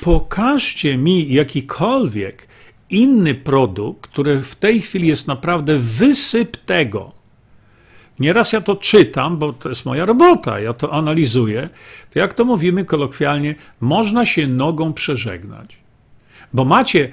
[0.01, 2.47] pokażcie mi jakikolwiek
[2.89, 7.12] inny produkt, który w tej chwili jest naprawdę wysyp tego.
[8.19, 11.69] Nieraz ja to czytam, bo to jest moja robota, ja to analizuję.
[12.12, 15.77] To jak to mówimy kolokwialnie, można się nogą przeżegnać.
[16.53, 17.12] Bo macie,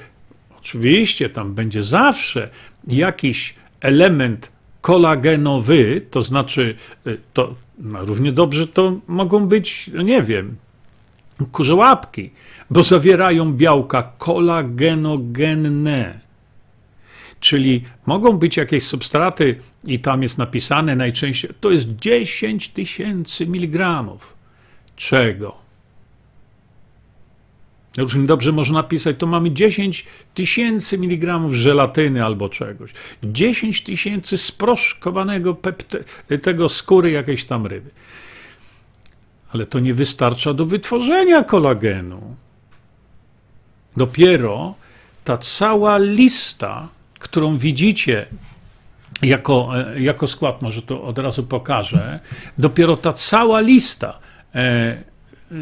[0.59, 2.49] oczywiście, tam będzie zawsze
[2.89, 6.75] jakiś element kolagenowy, to znaczy
[7.07, 10.57] y, to, no, równie dobrze to mogą być, no nie wiem,
[11.53, 12.31] kurze łapki,
[12.71, 16.21] bo zawierają białka kolagenogenne.
[17.41, 24.37] Czyli mogą być jakieś substraty, i tam jest napisane najczęściej, to jest 10 tysięcy miligramów.
[24.97, 25.66] Czego?
[27.97, 30.05] Już dobrze można napisać, to mamy 10
[30.35, 32.91] tysięcy miligramów żelatyny albo czegoś.
[33.23, 35.99] 10 tysięcy sproszkowanego pepte,
[36.39, 37.91] tego skóry jakiejś tam ryby.
[39.53, 42.37] Ale to nie wystarcza do wytworzenia kolagenu.
[43.97, 44.75] Dopiero
[45.25, 48.27] ta cała lista, którą widzicie
[49.23, 52.21] jako, e, jako skład, może to od razu pokażę,
[52.59, 54.19] dopiero ta cała lista
[54.55, 54.97] e,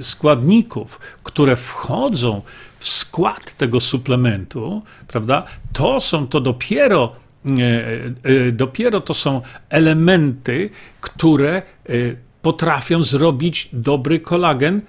[0.01, 2.42] składników, które wchodzą
[2.79, 5.42] w skład tego suplementu, prawda,
[5.73, 7.12] to są to dopiero,
[7.47, 7.51] e,
[8.49, 10.70] e, dopiero to są elementy,
[11.01, 11.62] które e,
[12.42, 14.81] potrafią zrobić dobry kolagen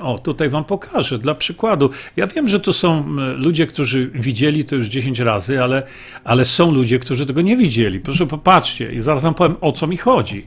[0.00, 1.90] o, tutaj wam pokażę, dla przykładu.
[2.16, 3.04] Ja wiem, że to są
[3.36, 5.82] ludzie, którzy widzieli to już 10 razy, ale,
[6.24, 8.00] ale są ludzie, którzy tego nie widzieli.
[8.00, 10.46] Proszę popatrzcie i zaraz wam powiem, o co mi chodzi.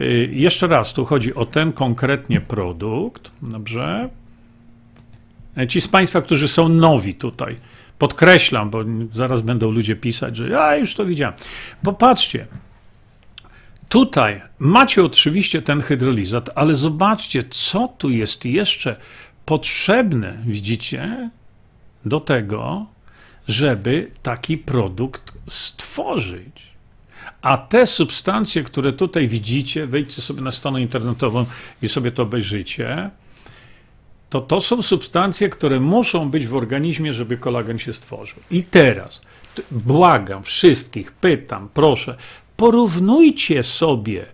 [0.00, 4.08] Y, jeszcze raz, tu chodzi o ten konkretnie produkt, dobrze?
[5.56, 7.56] E, ci z Państwa, którzy są nowi tutaj,
[7.98, 11.34] podkreślam, bo zaraz będą ludzie pisać, że ja już to widziałem.
[11.82, 12.46] Popatrzcie,
[13.90, 18.96] Tutaj macie oczywiście ten hydrolizat, ale zobaczcie, co tu jest jeszcze
[19.44, 21.30] potrzebne, widzicie,
[22.04, 22.86] do tego,
[23.48, 26.70] żeby taki produkt stworzyć.
[27.42, 31.46] A te substancje, które tutaj widzicie, wejdźcie sobie na stronę internetową
[31.82, 33.10] i sobie to obejrzycie,
[34.30, 38.38] to to są substancje, które muszą być w organizmie, żeby kolagen się stworzył.
[38.50, 39.22] I teraz
[39.70, 42.16] błagam wszystkich, pytam, proszę,
[42.60, 44.26] porównujcie sobie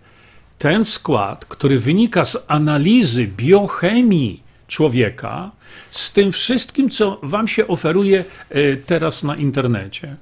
[0.57, 5.51] ten skład, który wynika z analizy biochemii człowieka,
[5.91, 10.15] z tym wszystkim, co Wam się oferuje e, teraz na internecie.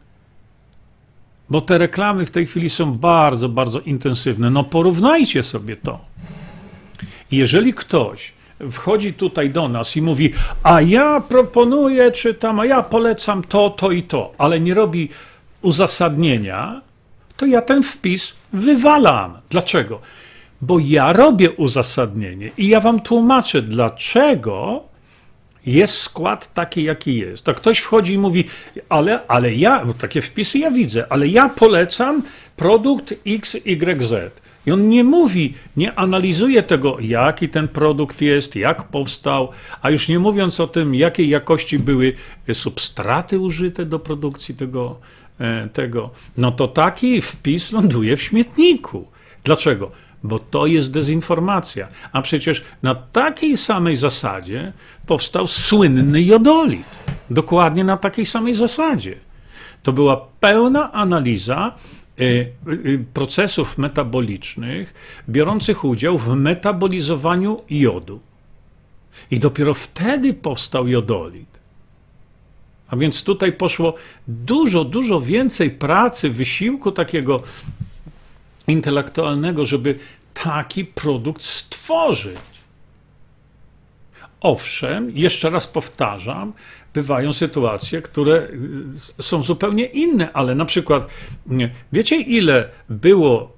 [1.50, 4.50] Bo te reklamy w tej chwili są bardzo, bardzo intensywne.
[4.50, 6.00] No porównajcie sobie to.
[7.32, 8.34] Jeżeli ktoś
[8.72, 10.34] wchodzi tutaj do nas i mówi,
[10.64, 15.10] a ja proponuję, czy tam, a ja polecam to, to i to, ale nie robi
[15.62, 16.82] uzasadnienia,
[17.38, 19.38] to ja ten wpis wywalam.
[19.50, 20.02] Dlaczego?
[20.62, 24.84] Bo ja robię uzasadnienie i ja wam tłumaczę, dlaczego
[25.66, 27.44] jest skład taki, jaki jest.
[27.44, 28.44] To ktoś wchodzi i mówi,
[28.90, 32.22] ale, ale ja, takie wpisy ja widzę, ale ja polecam
[32.56, 34.14] produkt XYZ.
[34.68, 39.50] I on nie mówi, nie analizuje tego, jaki ten produkt jest, jak powstał,
[39.82, 42.14] a już nie mówiąc o tym, jakiej jakości były
[42.54, 45.00] substraty użyte do produkcji tego,
[45.74, 49.08] tego no to taki wpis ląduje w śmietniku.
[49.44, 49.92] Dlaczego?
[50.24, 51.88] Bo to jest dezinformacja.
[52.12, 54.74] A przecież na takiej samej zasadzie
[55.06, 56.86] powstał słynny jodolit.
[57.30, 59.16] Dokładnie na takiej samej zasadzie.
[59.84, 61.76] To była pełna analiza
[62.20, 64.94] Y, y, procesów metabolicznych
[65.30, 68.20] biorących udział w metabolizowaniu jodu.
[69.32, 71.55] I dopiero wtedy powstał jodolit.
[72.88, 73.94] A więc tutaj poszło
[74.28, 77.44] dużo, dużo więcej pracy, wysiłku takiego
[78.68, 80.00] intelektualnego, żeby
[80.34, 82.38] taki produkt stworzyć.
[84.42, 86.54] Owszem, jeszcze raz powtarzam,
[86.94, 88.48] bywają sytuacje, które
[89.20, 91.08] y, są zupełnie inne, ale na przykład,
[91.92, 93.56] wiecie, ile było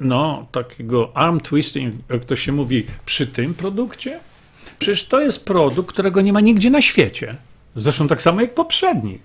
[0.00, 4.20] no, takiego arm twisting, jak to się mówi, przy tym produkcie?
[4.78, 7.36] Przecież to jest produkt, którego nie ma nigdzie na świecie.
[7.76, 9.18] Zresztą tak samo jak poprzedni.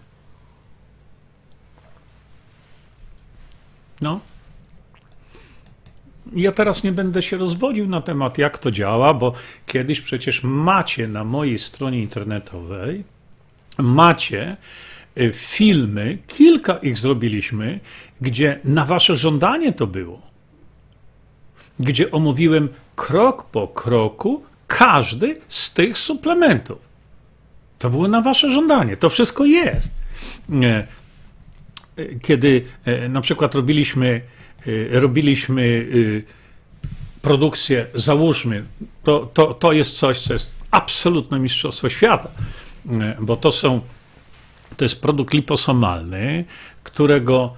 [4.02, 4.20] No.
[6.36, 9.34] Ja teraz nie będę się rozwodził na temat, jak to działa, bo
[9.66, 13.04] kiedyś przecież macie na mojej stronie internetowej
[13.78, 14.58] macie
[15.18, 17.80] y, filmy, kilka ich zrobiliśmy,
[18.22, 20.22] gdzie na wasze żądanie to było.
[21.80, 26.91] Gdzie omówiłem krok po kroku każdy z tych suplementów.
[27.82, 28.98] To było na wasze żądanie.
[28.98, 29.92] To wszystko jest.
[32.00, 34.22] Y, kiedy y, na przykład robiliśmy,
[34.92, 35.88] robiliśmy
[37.22, 38.64] produkcję, załóżmy,
[39.04, 42.30] to, to, to jest coś, co jest absolutne mistrzostwo świata
[42.90, 43.82] E, bo to są,
[44.78, 46.46] to jest produkt liposomalny,
[46.84, 47.54] którego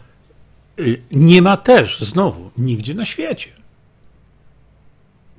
[1.11, 3.49] nie ma też znowu nigdzie na świecie.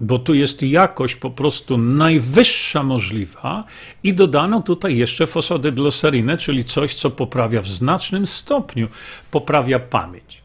[0.00, 3.64] Bo tu jest jakość po prostu najwyższa możliwa
[4.02, 8.88] i dodano tutaj jeszcze fosfodydgloserinę, czyli coś, co poprawia w znacznym stopniu,
[9.30, 10.42] poprawia pamięć.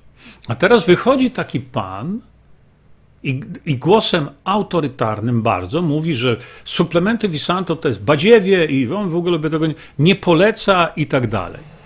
[0.47, 2.19] A teraz wychodzi taki pan,
[3.23, 9.15] i, i, głosem autorytarnym bardzo mówi, że suplementy Visanto to jest badziewie i on w
[9.15, 11.78] ogóle by tego nie, nie poleca i tak dalej.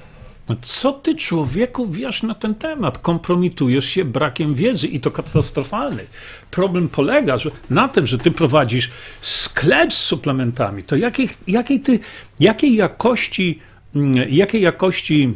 [0.49, 2.97] No co ty człowieku wiesz na ten temat?
[2.97, 6.05] Kompromitujesz się brakiem wiedzy i to katastrofalny.
[6.51, 8.91] Problem polega że, na tym, że ty prowadzisz
[9.21, 10.83] sklep z suplementami.
[10.83, 11.99] To jakiej, jakiej, ty,
[12.39, 13.59] jakiej jakości,
[13.95, 15.33] mm, jakiej jakości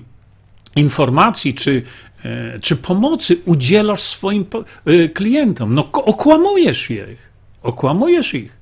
[0.75, 1.83] informacji czy
[2.25, 4.45] E, czy pomocy udzielasz swoim
[4.85, 5.75] e, klientom.
[5.75, 7.31] No, okłamujesz ich.
[7.63, 8.56] Okłamujesz ich.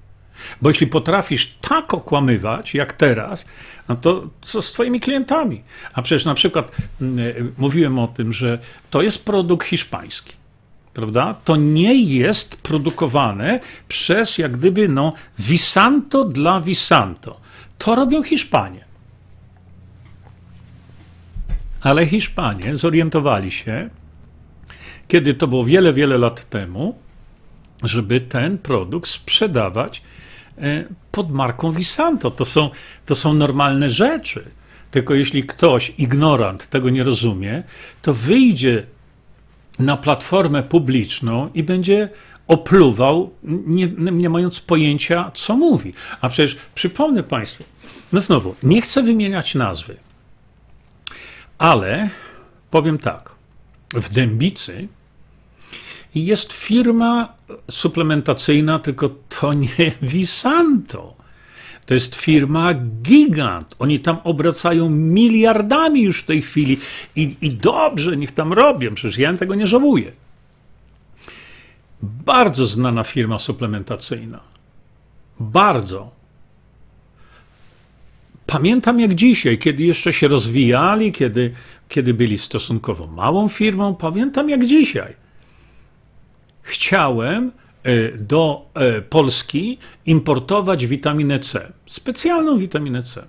[0.62, 3.46] Bo jeśli potrafisz tak okłamywać, jak teraz,
[3.90, 5.64] no to co z Twoimi klientami?
[5.94, 6.72] A przecież na przykład
[7.02, 7.06] e,
[7.58, 10.34] mówiłem o tym, że to jest produkt hiszpański.
[10.94, 11.36] Prawda?
[11.46, 17.40] To nie jest produkowane przez jak gdyby no, Visanto dla Visanto.
[17.78, 18.86] To robią Hiszpanie.
[21.82, 23.90] Ale Hiszpanie zorientowali się,
[25.08, 26.96] kiedy to było wiele, wiele lat temu,
[27.84, 30.02] żeby ten produkt sprzedawać
[31.12, 32.32] pod marką Visanto.
[32.32, 32.70] To są,
[33.06, 34.44] to są normalne rzeczy.
[34.92, 37.64] Tylko jeśli ktoś, ignorant, tego nie rozumie,
[38.02, 38.84] to wyjdzie
[39.80, 42.10] na platformę publiczną i będzie
[42.48, 45.94] opluwał, nie, nie mając pojęcia, co mówi.
[46.22, 47.64] A przecież przypomnę Państwu,
[48.14, 49.98] no znowu, nie chcę wymieniać nazwy,
[51.58, 52.10] ale
[52.72, 53.32] powiem tak,
[53.94, 54.88] w Dębicy
[56.16, 57.34] jest firma
[57.72, 59.10] suplementacyjna, tylko
[59.40, 61.16] to nie Visanto.
[61.86, 63.76] To jest firma gigant.
[63.80, 66.78] Oni tam obracają miliardami już w tej chwili
[67.16, 70.12] i, i dobrze, niech tam robią, przecież ja tego nie żałuję.
[72.02, 74.40] Bardzo znana firma suplementacyjna.
[75.40, 76.12] Bardzo.
[78.46, 81.54] Pamiętam jak dzisiaj, kiedy jeszcze się rozwijali, kiedy,
[81.90, 85.25] kiedy byli stosunkowo małą firmą, pamiętam jak dzisiaj.
[86.66, 87.52] Chciałem
[87.84, 93.28] e, do e, Polski importować witaminę C, specjalną witaminę C.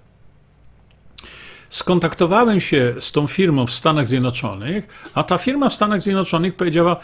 [1.71, 6.97] skontaktowałem się z tą firmą w Stanach Zjednoczonych, a ta firma w Stanach Zjednoczonych powiedziała: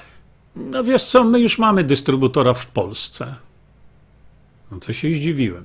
[0.57, 3.35] No wiesz co, my już mamy dystrybutora w Polsce.
[4.71, 5.65] No to się zdziwiłem.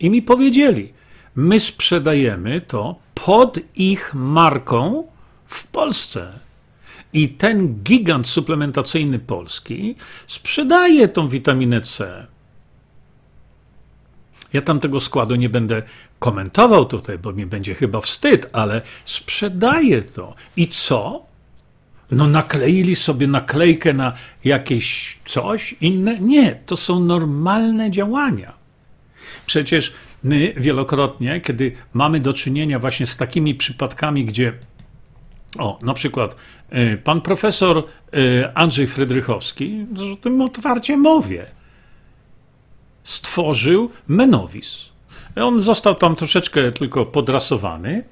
[0.00, 0.92] I mi powiedzieli:
[1.34, 5.06] My sprzedajemy to pod ich marką
[5.46, 6.32] w Polsce.
[7.12, 9.96] I ten gigant suplementacyjny polski
[10.26, 12.26] sprzedaje tą witaminę C.
[14.52, 15.82] Ja tam tego składu nie będę
[16.18, 20.34] komentował tutaj, bo mi będzie chyba wstyd, ale sprzedaje to.
[20.56, 21.26] I co?
[22.10, 24.12] No nakleili sobie naklejkę na
[24.44, 26.20] jakieś coś inne?
[26.20, 28.52] Nie, to są normalne działania.
[29.46, 29.92] Przecież
[30.22, 34.52] my wielokrotnie, kiedy mamy do czynienia właśnie z takimi przypadkami, gdzie
[35.58, 36.36] o, na przykład
[36.72, 37.84] y, pan profesor
[38.14, 41.46] y, Andrzej Frydrychowski, o tym otwarcie mówię,
[43.04, 44.88] stworzył Menowis.
[45.36, 48.04] On został tam troszeczkę tylko podrasowany.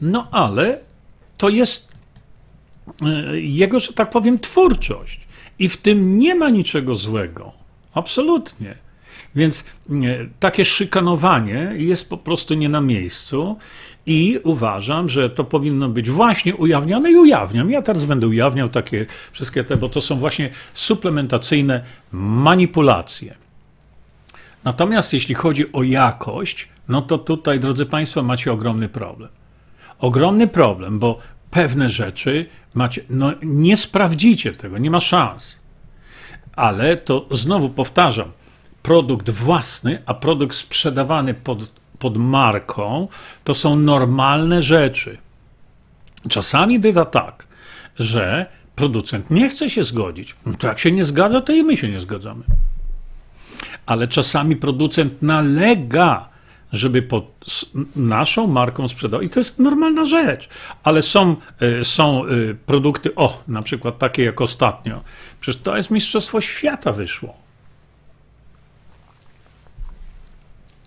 [0.00, 0.80] No ale
[1.38, 1.88] to jest
[3.32, 5.20] y, jego, że tak powiem, twórczość.
[5.58, 7.52] I w tym nie ma niczego złego.
[7.94, 8.74] Absolutnie.
[9.34, 9.64] Więc
[10.40, 13.56] takie szykanowanie jest po prostu nie na miejscu
[14.06, 17.70] i uważam, że to powinno być właśnie ujawnione i ujawniam.
[17.70, 23.34] Ja teraz będę ujawniał takie wszystkie te, bo to są właśnie suplementacyjne manipulacje.
[24.64, 29.28] Natomiast jeśli chodzi o jakość, no to tutaj, drodzy Państwo, macie ogromny problem.
[29.98, 31.18] Ogromny problem, bo
[31.50, 35.60] pewne rzeczy macie, no nie sprawdzicie tego, nie ma szans.
[36.56, 38.32] Ale to znowu powtarzam,
[38.82, 43.08] produkt własny, a produkt sprzedawany pod, pod marką,
[43.44, 45.18] to są normalne rzeczy.
[46.28, 47.46] Czasami bywa tak,
[47.98, 50.34] że producent nie chce się zgodzić.
[50.46, 52.44] No to jak się nie zgadza, to i my się nie zgadzamy.
[53.86, 56.28] Ale czasami producent nalega,
[56.72, 57.24] żeby pod
[57.96, 59.20] naszą marką sprzedał.
[59.20, 60.48] I to jest normalna rzecz.
[60.82, 65.00] Ale są, e, są e, produkty, o, na przykład takie jak ostatnio.
[65.40, 67.39] Przecież to jest Mistrzostwo Świata wyszło.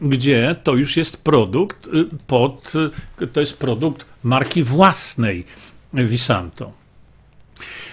[0.04, 2.74] Gdzie to już jest produkt y, pod,
[3.22, 5.45] y, to jest produkt marki własnej
[5.93, 6.72] Visanto.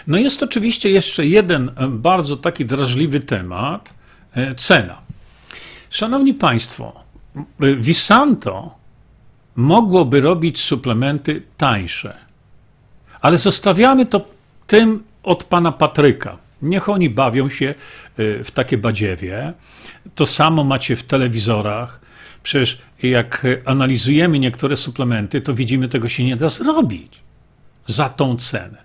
[0.06, 3.94] No jest oczywiście jeszcze jeden e, bardzo taki drażliwy temat,
[4.34, 5.00] e, cena.
[5.90, 7.04] Szanowni Państwo,
[7.60, 8.74] Visanto
[9.56, 12.16] mogłoby robić suplementy tańsze,
[13.20, 14.28] ale zostawiamy to
[14.66, 16.38] tym od pana Patryka.
[16.62, 17.74] Niech oni bawią się
[18.44, 19.52] w takie badziewie.
[20.14, 22.00] To samo macie w telewizorach.
[22.42, 27.20] Przecież jak analizujemy niektóre suplementy, to widzimy, tego się nie da zrobić
[27.86, 28.82] za tą cenę.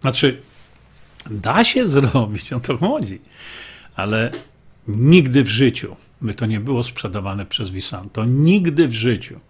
[0.00, 0.42] Znaczy,
[1.30, 3.20] da się zrobić, o to chodzi,
[3.96, 4.30] ale
[4.88, 8.24] nigdy w życiu by to nie było sprzedawane przez Visanto.
[8.24, 9.40] Nigdy w życiu.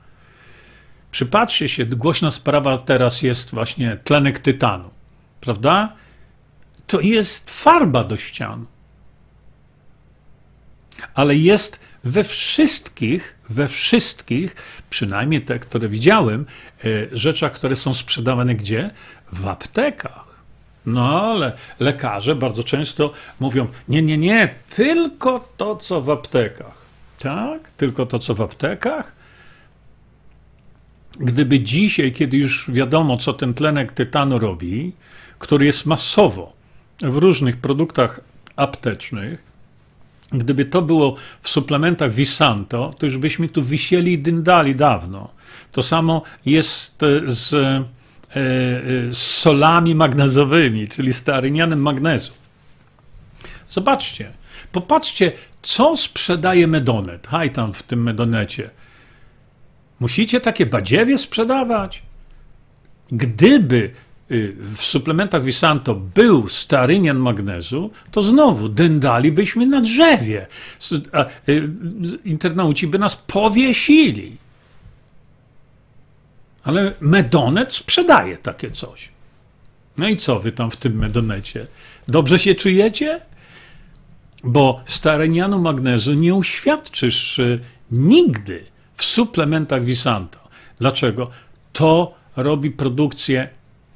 [1.10, 4.90] Przypatrzcie się, głośna sprawa teraz jest właśnie tlenek tytanu,
[5.40, 5.92] prawda?
[6.88, 8.66] To jest farba do ścian
[11.14, 14.56] ale jest we wszystkich, we wszystkich,
[14.90, 16.46] przynajmniej te, które widziałem,
[16.84, 18.90] e, rzeczach, które są sprzedawane gdzie?
[19.32, 20.28] W aptekach.
[20.86, 26.78] No ale lekarze bardzo często mówią: Nie, nie, nie, tylko to, co w aptekach.
[27.18, 29.12] Tak, tylko to, co w aptekach.
[31.20, 34.92] Gdyby dzisiaj, kiedy już wiadomo, co ten tlenek tytanu robi,
[35.38, 36.57] który jest masowo
[37.00, 38.20] w różnych produktach
[38.56, 39.48] aptecznych,
[40.32, 45.30] Gdyby to było w suplementach Visanto, to już byśmy tu wisieli i dyndali dawno.
[45.72, 47.84] To samo jest e, z, e, e,
[49.12, 52.32] z solami magnezowymi, czyli starynianem magnezu.
[53.70, 54.30] Zobaczcie,
[54.72, 55.32] popatrzcie,
[55.62, 57.26] co sprzedaje Medonet.
[57.26, 58.70] Haj tam w tym Medonecie.
[60.00, 62.02] Musicie takie badziewie sprzedawać?
[63.12, 63.90] Gdyby
[64.74, 70.46] w suplementach Visanto był starynian magnezu, to znowu dędalibyśmy na drzewie.
[71.48, 71.68] Y,
[72.24, 74.36] internauci by nas powiesili.
[76.64, 79.08] Ale Medonet sprzedaje takie coś.
[79.98, 81.66] No i co wy tam w tym Medonecie?
[82.08, 83.20] Dobrze się czujecie?
[84.44, 87.60] Bo starynianu magnezu nie uświadczysz y,
[87.90, 88.64] nigdy
[88.96, 90.38] w suplementach Visanto.
[90.78, 91.30] Dlaczego?
[91.72, 93.48] To robi produkcję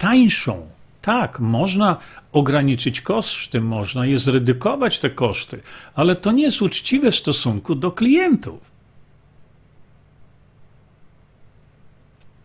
[0.02, 0.66] tańszą.
[1.02, 1.96] Tak, można
[2.32, 5.60] ograniczyć koszty, można je zredukować te koszty,
[5.94, 8.60] ale to nie jest uczciwe w stosunku do klientów.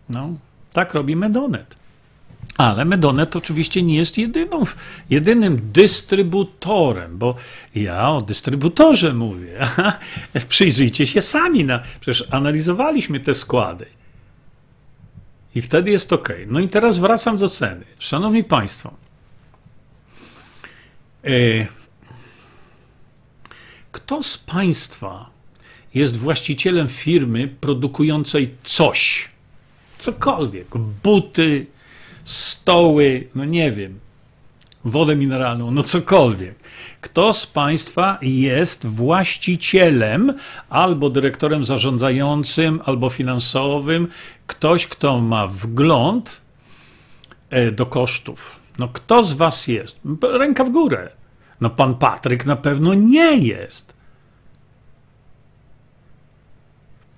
[0.10, 0.30] No,
[0.74, 1.76] tak robi Medonet.
[2.58, 4.64] Ale Medonet oczywiście nie jest jedyną,
[5.10, 7.36] jedynym dystrybutorem, bo
[7.76, 9.68] ja o dystrybutorze mówię.
[10.50, 11.80] Przyjrzyjcie się sami na.
[12.00, 13.86] Przecież analizowaliśmy te składy.
[15.58, 16.30] I wtedy jest ok.
[16.48, 17.86] No i teraz wracam do ceny.
[18.00, 18.94] Szanowni Państwo,
[21.24, 21.30] e,
[23.92, 25.30] kto z Państwa
[25.94, 29.30] jest właścicielem firmy produkującej coś?
[29.98, 30.68] Cokolwiek.
[31.04, 31.66] Buty,
[32.24, 34.00] stoły, no nie wiem,
[34.90, 36.56] wodę mineralną, no cokolwiek.
[37.02, 40.34] Kto z Państwa jest właścicielem
[40.70, 44.08] albo dyrektorem zarządzającym, albo finansowym,
[44.48, 46.42] ktoś, kto ma wgląd
[47.50, 48.60] e, do kosztów?
[48.80, 50.00] No kto z Was jest?
[50.22, 51.10] Ręka w górę.
[51.62, 53.97] No pan Patryk na pewno nie jest.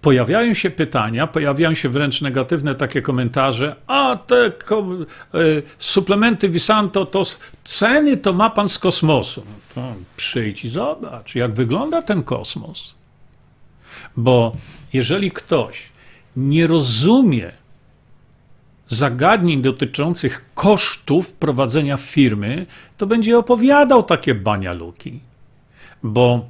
[0.02, 4.86] Pojawiają się pytania, pojawiają się wręcz negatywne takie komentarze, a te ko-
[5.36, 7.24] y, suplementy Visanto, to
[7.64, 9.43] ceny to ma pan z kosmosu.
[9.45, 12.95] No to przyjdź i zobacz, jak wygląda ten kosmos.
[14.18, 14.56] Bo
[14.93, 15.89] jeżeli ktoś
[16.36, 17.52] nie rozumie
[18.88, 22.66] zagadnień dotyczących kosztów prowadzenia firmy,
[22.97, 25.20] to będzie opowiadał takie banialuki.
[26.04, 26.45] Bo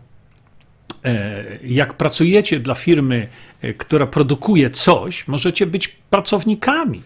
[1.63, 3.27] jak pracujecie dla firmy,
[3.61, 7.01] e, która produkuje coś, możecie być pracownikami.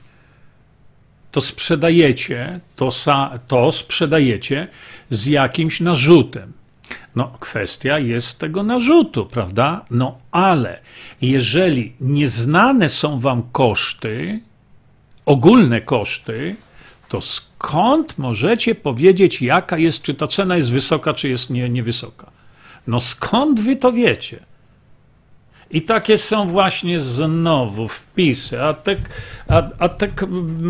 [1.32, 2.90] To sprzedajecie, to,
[3.48, 4.68] to sprzedajecie
[5.10, 6.54] z jakimś narzutem.
[7.16, 9.86] No, kwestia jest tego narzutu, prawda?
[9.92, 10.80] No, ale
[11.22, 14.40] jeżeli nieznane są wam koszty,
[15.26, 16.56] ogólne koszty,
[17.10, 22.33] to skąd możecie powiedzieć, jaka jest, czy ta cena jest wysoka, czy jest nie, niewysoka?
[22.88, 24.40] No skąd wy to wiecie?
[25.72, 28.96] I takie są właśnie znowu wpisy, a te,
[29.48, 30.08] a, a te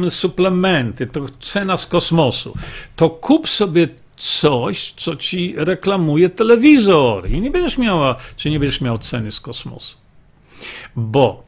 [0.09, 2.53] suplementy, to cena z kosmosu.
[2.95, 3.87] To kup sobie
[4.17, 9.39] coś, co ci reklamuje telewizor i nie będziesz miała, czy nie będziesz miał ceny z
[9.39, 9.97] kosmosu.
[10.95, 11.43] Bo,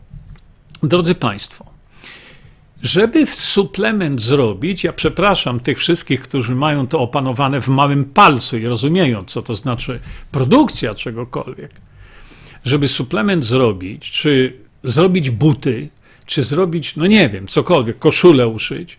[0.84, 1.75] drodzy Państwo,
[2.86, 8.66] żeby suplement zrobić, ja przepraszam tych wszystkich, którzy mają to opanowane w małym palcu i
[8.66, 10.00] rozumieją, co to znaczy
[10.32, 11.72] produkcja czegokolwiek.
[12.64, 15.90] Żeby suplement zrobić, czy zrobić buty,
[16.26, 18.98] czy zrobić, no nie wiem, cokolwiek, koszulę uszyć,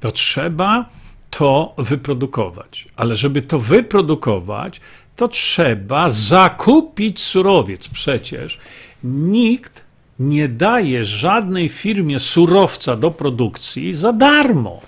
[0.00, 0.88] to trzeba
[1.30, 2.88] to wyprodukować.
[2.96, 4.80] Ale żeby to wyprodukować,
[5.16, 7.88] to trzeba zakupić surowiec.
[7.88, 8.58] Przecież
[9.04, 9.83] nikt
[10.18, 14.80] nie daje żadnej firmie surowca do produkcji za darmo.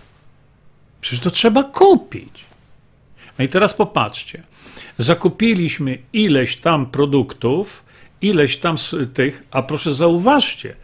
[1.01, 2.45] Przecież to trzeba kupić.
[3.39, 4.43] No i teraz popatrzcie.
[4.99, 7.85] Zakupiliśmy ileś tam produktów,
[8.23, 8.77] ileś tam
[9.15, 10.75] tych, a proszę zauważcie,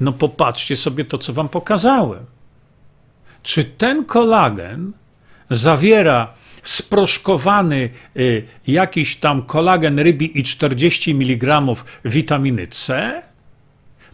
[0.00, 2.24] no popatrzcie sobie to, co wam pokazałem.
[3.42, 4.92] Czy ten kolagen
[5.50, 6.32] zawiera
[6.62, 11.62] sproszkowany y, jakiś tam kolagen rybi i 40 mg
[12.04, 13.22] witaminy C?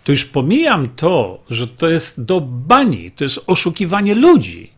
[0.04, 4.70] To już pomijam to, że to jest do bani, to jest oszukiwanie ludzi,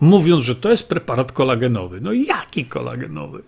[0.00, 2.00] mówiąc, że to jest preparat kolagenowy.
[2.00, 3.42] No jaki kolagenowy?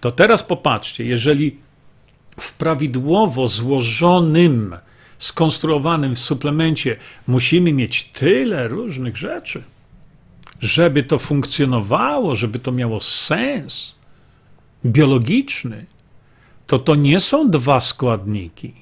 [0.00, 1.56] To teraz popatrzcie, jeżeli
[2.40, 4.76] w prawidłowo złożonym,
[5.18, 6.96] skonstruowanym w suplemencie
[7.26, 9.62] musimy mieć tyle różnych rzeczy,
[10.60, 13.94] żeby to funkcjonowało, żeby to miało sens
[14.84, 15.86] biologiczny,
[16.66, 18.79] to to nie są dwa składniki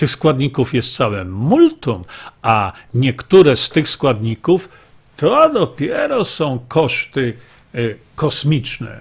[0.00, 2.04] tych składników jest całe multum,
[2.42, 4.68] a niektóre z tych składników
[5.16, 7.34] to dopiero są koszty
[7.74, 9.00] y, kosmiczne.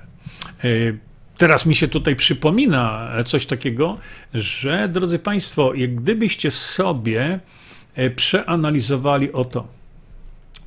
[0.66, 0.98] Y,
[1.38, 3.98] teraz mi się tutaj przypomina coś takiego,
[4.34, 7.40] że drodzy Państwo, gdybyście sobie
[8.00, 9.68] y, przeanalizowali o to,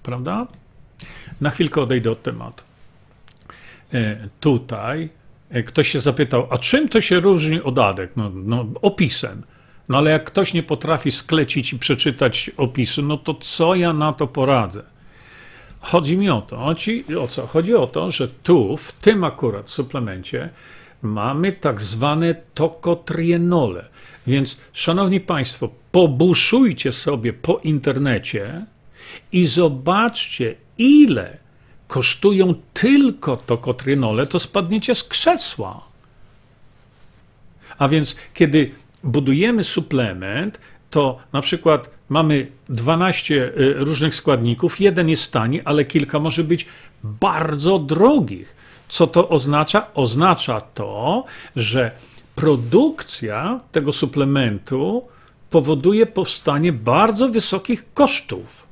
[0.03, 0.47] prawda?
[1.41, 2.65] Na chwilkę odejdę od tematu.
[4.41, 5.09] Tutaj
[5.67, 8.17] ktoś się zapytał, a czym to się różni od ADEK?
[8.17, 9.43] No, no opisem.
[9.93, 14.13] No ale jak ktoś nie potrafi sklecić i przeczytać opisu, no to co ja na
[14.13, 14.83] to poradzę?
[15.81, 17.47] Chodzi mi o to, chodzi, o co?
[17.47, 20.51] Chodzi o to, że tu, w tym akurat suplemencie,
[21.03, 23.89] mamy tak zwane tokotrienole.
[24.27, 28.67] Więc, szanowni państwo, pobuszujcie sobie po internecie
[29.33, 31.37] i zobaczcie, ile
[31.89, 35.85] kosztują tylko tokotrienole, to spadniecie z krzesła.
[37.79, 40.59] A więc, kiedy budujemy suplement,
[40.91, 46.67] to na przykład mamy 12 y, różnych składników, jeden jest tani, ale kilka może być
[47.03, 48.57] bardzo drogich.
[48.89, 49.87] Co to oznacza?
[49.95, 51.25] Oznacza to,
[51.57, 51.91] że
[52.35, 55.09] produkcja tego suplementu
[55.51, 58.67] powoduje powstanie bardzo wysokich kosztów.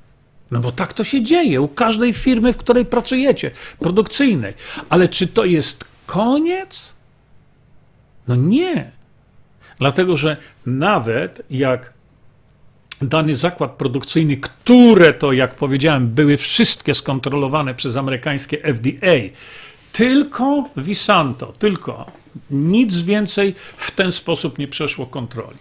[0.51, 4.55] No bo tak to się dzieje u każdej firmy, w której pracujecie, produkcyjnej.
[4.89, 6.93] Ale czy to jest koniec?
[8.29, 9.00] No nie.
[9.81, 11.93] Dlatego, że nawet jak
[13.03, 19.17] dany zakład produkcyjny, które to, jak powiedziałem, były wszystkie skontrolowane przez amerykańskie FDA,
[19.93, 22.13] tylko Visanto, tylko
[22.51, 25.59] nic więcej w ten sposób nie przeszło kontroli.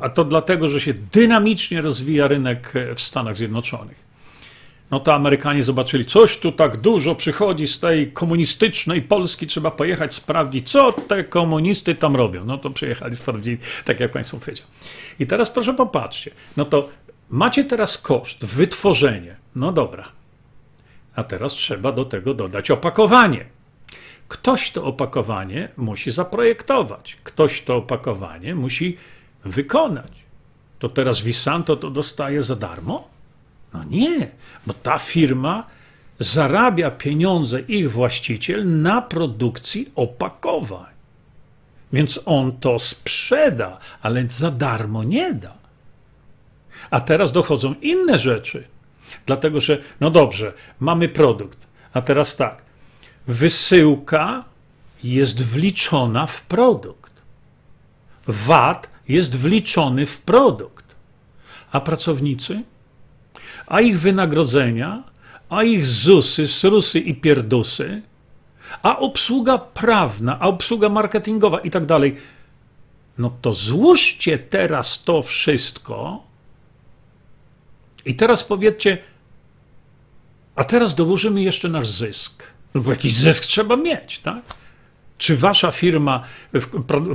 [0.00, 4.05] A to dlatego, że się dynamicznie rozwija rynek w Stanach Zjednoczonych.
[4.90, 10.14] No to Amerykanie zobaczyli, coś tu tak dużo przychodzi z tej komunistycznej Polski, trzeba pojechać
[10.14, 12.44] sprawdzić, co te komunisty tam robią.
[12.44, 14.66] No to przyjechali, sprawdzili, tak jak Państwu powiedział.
[15.18, 16.88] I teraz proszę popatrzcie, no to
[17.30, 19.36] macie teraz koszt, wytworzenie.
[19.56, 20.08] No dobra.
[21.14, 23.44] A teraz trzeba do tego dodać opakowanie.
[24.28, 28.96] Ktoś to opakowanie musi zaprojektować, ktoś to opakowanie musi
[29.44, 30.12] wykonać.
[30.78, 33.15] To teraz Visanto to dostaje za darmo?
[33.76, 34.28] No nie,
[34.66, 35.66] bo ta firma
[36.18, 40.94] zarabia pieniądze, ich właściciel, na produkcji opakowań.
[41.92, 45.54] Więc on to sprzeda, ale za darmo nie da.
[46.90, 48.64] A teraz dochodzą inne rzeczy.
[49.26, 52.62] Dlatego, że, no dobrze, mamy produkt, a teraz tak,
[53.26, 54.44] wysyłka
[55.04, 57.12] jest wliczona w produkt.
[58.26, 60.84] VAT jest wliczony w produkt.
[61.72, 62.62] A pracownicy?
[63.66, 65.02] A ich wynagrodzenia?
[65.48, 68.02] A ich ZUSy, SRUSy i pierdusy?
[68.82, 72.16] A obsługa prawna, a obsługa marketingowa i tak dalej.
[73.18, 76.26] No to złóżcie teraz to wszystko
[78.06, 78.98] i teraz powiedzcie,
[80.56, 82.42] a teraz dołożymy jeszcze nasz zysk.
[82.74, 84.44] No bo jakiś zysk trzeba mieć, tak?
[85.18, 86.22] Czy wasza firma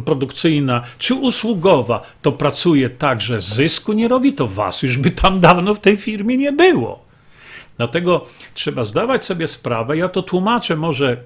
[0.05, 5.39] produkcyjna, czy usługowa to pracuje tak, że zysku nie robi, to was już by tam
[5.39, 7.05] dawno w tej firmie nie było.
[7.77, 11.17] Dlatego trzeba zdawać sobie sprawę, ja to tłumaczę może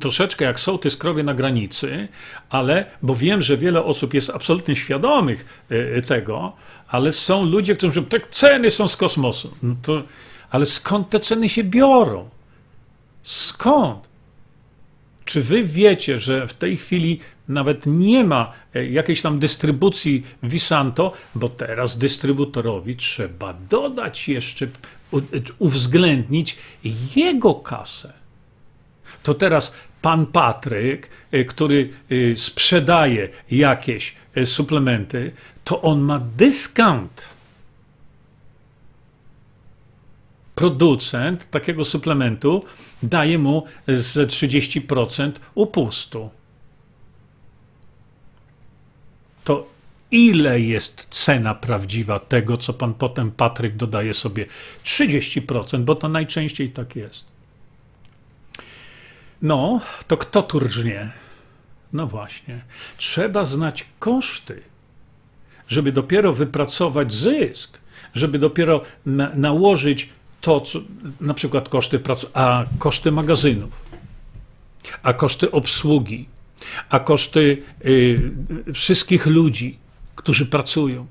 [0.00, 2.08] troszeczkę jak sołtys krowie na granicy,
[2.50, 6.52] ale, bo wiem, że wiele osób jest absolutnie świadomych e, tego,
[6.88, 9.54] ale są ludzie, którzy mówią, te ceny są z kosmosu.
[9.62, 10.02] No to,
[10.50, 12.28] ale skąd te ceny się biorą?
[13.22, 14.07] Skąd?
[15.28, 21.12] Czy wy wiecie, że w tej chwili nawet nie ma e, jakiejś tam dystrybucji Visanto,
[21.34, 24.66] bo teraz dystrybutorowi trzeba dodać jeszcze,
[25.58, 26.56] uwzględnić
[27.16, 28.12] jego kasę.
[29.22, 29.72] To teraz
[30.02, 34.14] pan Patryk, e, który e, sprzedaje jakieś
[34.44, 35.32] suplementy,
[35.64, 37.28] to on ma dyskont
[40.58, 42.64] producent takiego suplementu
[43.02, 46.30] daje mu z 30% upustu.
[49.44, 49.66] To
[50.10, 54.46] ile jest cena prawdziwa tego, co pan potem Patryk dodaje sobie?
[54.84, 57.24] 30%, bo to najczęściej tak jest.
[59.42, 61.10] No, to kto tu rżnie?
[61.92, 62.60] No właśnie,
[62.96, 64.62] trzeba znać koszty,
[65.68, 67.78] żeby dopiero wypracować zysk,
[68.14, 70.17] żeby dopiero na, nałożyć
[70.48, 70.78] to, co,
[71.20, 73.84] na przykład koszty pracy, a koszty magazynów,
[75.02, 76.28] a koszty obsługi,
[76.88, 78.20] a koszty y,
[78.74, 79.78] wszystkich ludzi,
[80.16, 81.06] którzy pracują,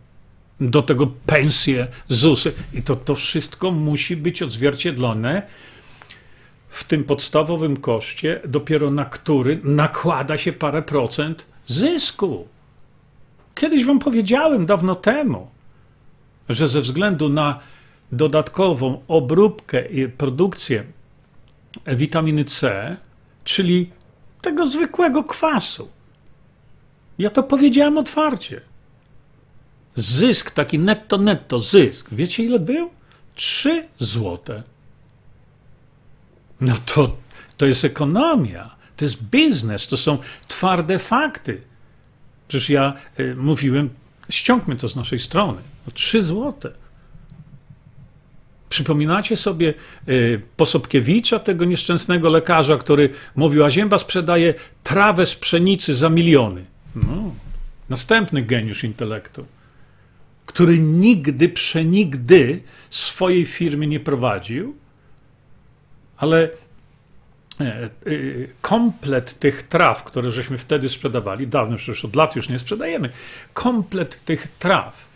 [0.61, 5.41] do tego pensje, ZUSy i to, to wszystko musi być odzwierciedlone
[6.69, 12.47] w tym podstawowym koszcie, dopiero na który nakłada się parę procent zysku.
[13.55, 15.49] Kiedyś wam powiedziałem dawno temu,
[16.49, 17.59] że ze względu na
[18.11, 20.83] dodatkową obróbkę i produkcję
[21.87, 22.95] witaminy C,
[23.43, 23.89] czyli
[24.41, 25.89] tego zwykłego kwasu.
[27.17, 28.61] Ja to powiedziałem otwarcie.
[29.95, 32.09] Zysk, taki netto, netto, zysk.
[32.11, 32.89] Wiecie ile był?
[33.35, 34.63] 3 złote.
[36.61, 37.17] No to,
[37.57, 41.61] to jest ekonomia, to jest biznes, to są twarde fakty.
[42.47, 43.89] Przecież ja y, mówiłem,
[44.29, 45.61] ściągmy to z naszej strony.
[45.87, 46.71] O 3 złote.
[48.77, 49.73] Przypominacie sobie
[50.09, 54.53] y, Posobkiewicza, tego nieszczęsnego lekarza, który mówił, a Zięba sprzedaje
[54.83, 56.65] trawę z pszenicy za miliony.
[56.95, 57.35] No,
[57.89, 59.45] następny geniusz intelektu,
[60.45, 64.75] który nigdy, przenigdy swojej firmy nie prowadził,
[66.17, 66.49] ale
[67.59, 67.89] e, e,
[68.61, 73.09] komplet tych traw, które żeśmy wtedy sprzedawali, dawno przecież od lat już nie sprzedajemy,
[73.53, 75.06] komplet tych traw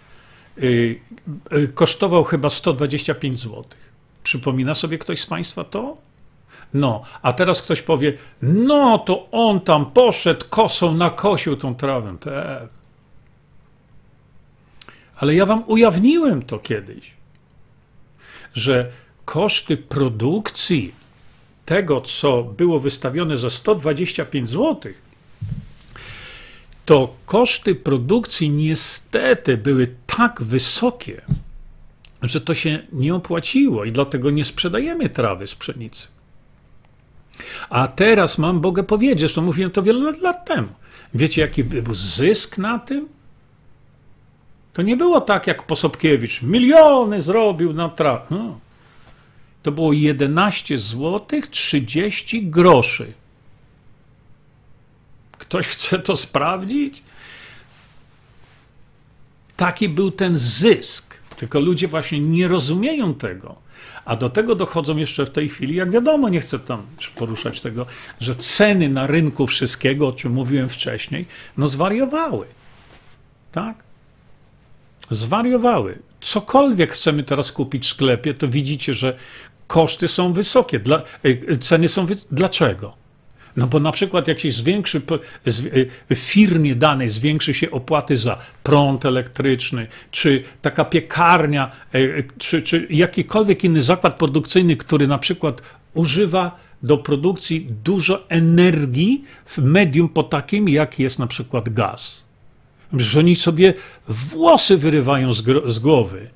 [1.74, 3.64] kosztował chyba 125 zł.
[4.24, 5.98] Przypomina sobie ktoś z Państwa to?
[6.74, 12.16] No, a teraz ktoś powie, no to on tam poszedł kosą, nakosił tą trawę.
[15.16, 17.14] Ale ja wam ujawniłem to kiedyś,
[18.54, 18.92] że
[19.26, 20.94] koszty produkcji
[21.66, 24.94] tego, co było wystawione za 125 zł,
[26.92, 31.22] to koszty produkcji niestety były tak wysokie,
[32.22, 36.08] że to się nie opłaciło i dlatego nie sprzedajemy trawy z pszenicy.
[37.70, 40.68] A teraz mam, mogę powiedzieć, zresztą mówiłem to wiele lat, lat temu.
[41.14, 43.08] Wiecie, jaki był zysk na tym?
[44.74, 46.42] To nie było tak jak Posobkiewicz.
[46.42, 48.26] Miliony zrobił na trawę.
[48.30, 48.60] No.
[49.64, 53.14] To było 11 zł 30 groszy.
[55.52, 57.04] Ktoś chce to sprawdzić?
[59.58, 61.18] Taki był ten zysk.
[61.36, 63.56] Tylko ludzie właśnie nie rozumieją tego.
[64.06, 66.86] A do tego dochodzą jeszcze w tej chwili, jak wiadomo, nie chcę tam
[67.16, 67.86] poruszać tego,
[68.20, 71.26] że ceny na rynku wszystkiego, o czym mówiłem wcześniej,
[71.58, 72.46] no zwariowały.
[73.52, 73.84] Tak?
[75.10, 76.00] Zwariowały.
[76.22, 79.18] Cokolwiek chcemy teraz kupić w sklepie, to widzicie, że
[79.68, 80.80] koszty są wysokie.
[80.80, 82.06] Dla, e, ceny są.
[82.32, 83.01] Dlaczego?
[83.56, 85.02] No bo na przykład jak się zwiększy,
[86.10, 92.00] w firmie danej zwiększy się opłaty za prąd elektryczny, czy taka piekarnia, e,
[92.38, 95.62] czy, czy jakikolwiek inny zakład produkcyjny, który na przykład
[95.94, 102.24] używa do produkcji dużo energii w medium po takim, jak jest na przykład gaz.
[102.94, 103.74] Że oni sobie
[104.08, 106.30] włosy wyrywają z, z głowy.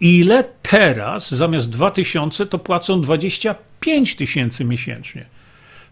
[0.00, 5.39] Ile teraz zamiast 2000 to płacą 25 tysięcy miesięcznie.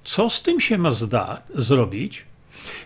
[0.08, 2.24] Co z tym się ma zda- zrobić?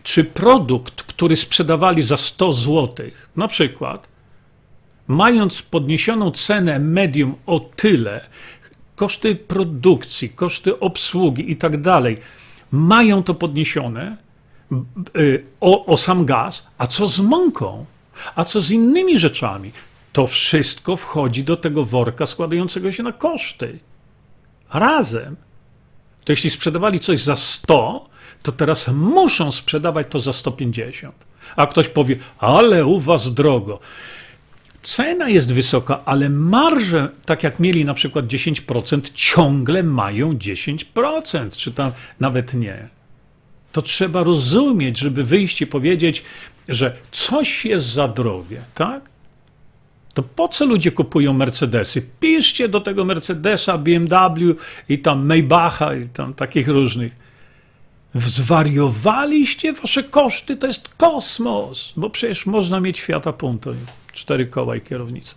[0.02, 3.06] Czy produkt, który sprzedawali za 100 zł,
[3.36, 4.08] na przykład,
[5.06, 8.20] mając podniesioną cenę medium o tyle,
[8.96, 12.18] koszty produkcji, koszty obsługi i tak dalej,
[12.72, 14.16] mają to podniesione
[15.18, 17.86] y, o, o sam gaz, a co z mąką?
[18.34, 19.72] A co z innymi rzeczami?
[20.12, 23.78] To wszystko wchodzi do tego worka składającego się na koszty.
[24.72, 25.36] Razem
[26.24, 28.06] to jeśli sprzedawali coś za 100,
[28.42, 31.14] to teraz muszą sprzedawać to za 150.
[31.56, 33.80] A ktoś powie, ale u was drogo.
[34.82, 41.72] Cena jest wysoka, ale marże, tak jak mieli na przykład 10%, ciągle mają 10%, czy
[41.72, 42.88] tam nawet nie.
[43.72, 46.24] To trzeba rozumieć, żeby wyjść i powiedzieć,
[46.68, 49.11] że coś jest za drogie, tak?
[50.14, 52.02] To po co ludzie kupują Mercedesy?
[52.20, 54.56] Piszcie do tego Mercedesa, BMW
[54.88, 57.16] i tam Maybacha i tam takich różnych.
[58.14, 63.72] Zwariowaliście wasze koszty, to jest kosmos, bo przecież można mieć Fiata Punto,
[64.12, 65.34] cztery koła i kierownicę.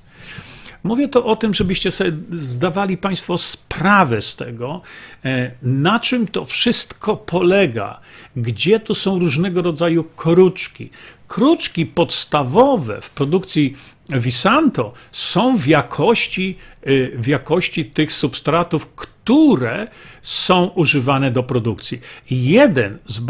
[0.83, 4.81] Mówię to o tym, żebyście sobie zdawali Państwo sprawę z tego,
[5.25, 7.99] e, na czym to wszystko polega,
[8.35, 10.89] gdzie tu są różnego rodzaju kruczki.
[11.27, 13.75] Kruczki podstawowe w produkcji
[14.09, 16.57] Visanto są w jakości,
[16.87, 19.87] y, w jakości tych substratów, które
[20.21, 21.99] są używane do produkcji.
[22.29, 23.21] Jeden z,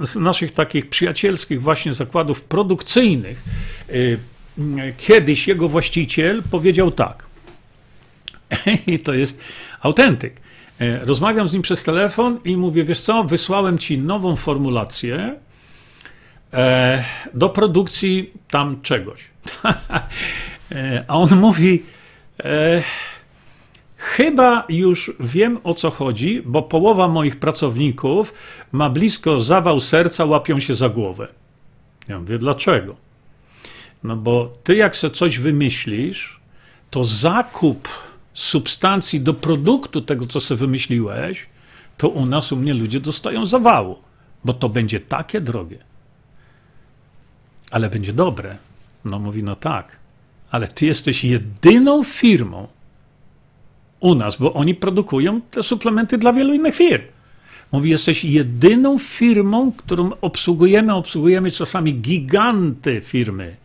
[0.00, 3.42] z naszych takich przyjacielskich właśnie zakładów produkcyjnych,
[3.90, 4.18] y,
[4.96, 7.26] kiedyś jego właściciel powiedział tak,
[8.86, 9.40] i to jest
[9.80, 10.42] autentyk.
[10.80, 15.34] Y, rozmawiam z nim przez telefon i mówię, wiesz co, wysłałem ci nową formulację
[16.52, 17.04] e,
[17.34, 19.24] do produkcji tam czegoś.
[20.72, 21.82] E, a on mówi,
[22.44, 22.82] e,
[23.96, 28.34] chyba już wiem o co chodzi, bo połowa moich pracowników
[28.72, 31.28] ma blisko zawał serca, łapią się za głowę.
[32.08, 32.96] Ja mówię, dlaczego?
[34.04, 36.40] No bo ty jak sobie coś wymyślisz,
[36.90, 37.88] to zakup
[38.34, 41.46] substancji do produktu tego, co sobie wymyśliłeś,
[41.96, 43.98] to u nas, u mnie ludzie dostają zawału,
[44.44, 45.78] bo to będzie takie drogie.
[47.70, 48.56] Ale będzie dobre.
[49.04, 49.96] No mówi, no tak,
[50.50, 52.68] ale ty jesteś jedyną firmą
[54.00, 57.04] u nas, bo oni produkują te suplementy dla wielu innych firm.
[57.72, 63.56] Mówi, jesteś jedyną firmą, którą obsługujemy, obsługujemy czasami giganty firmy.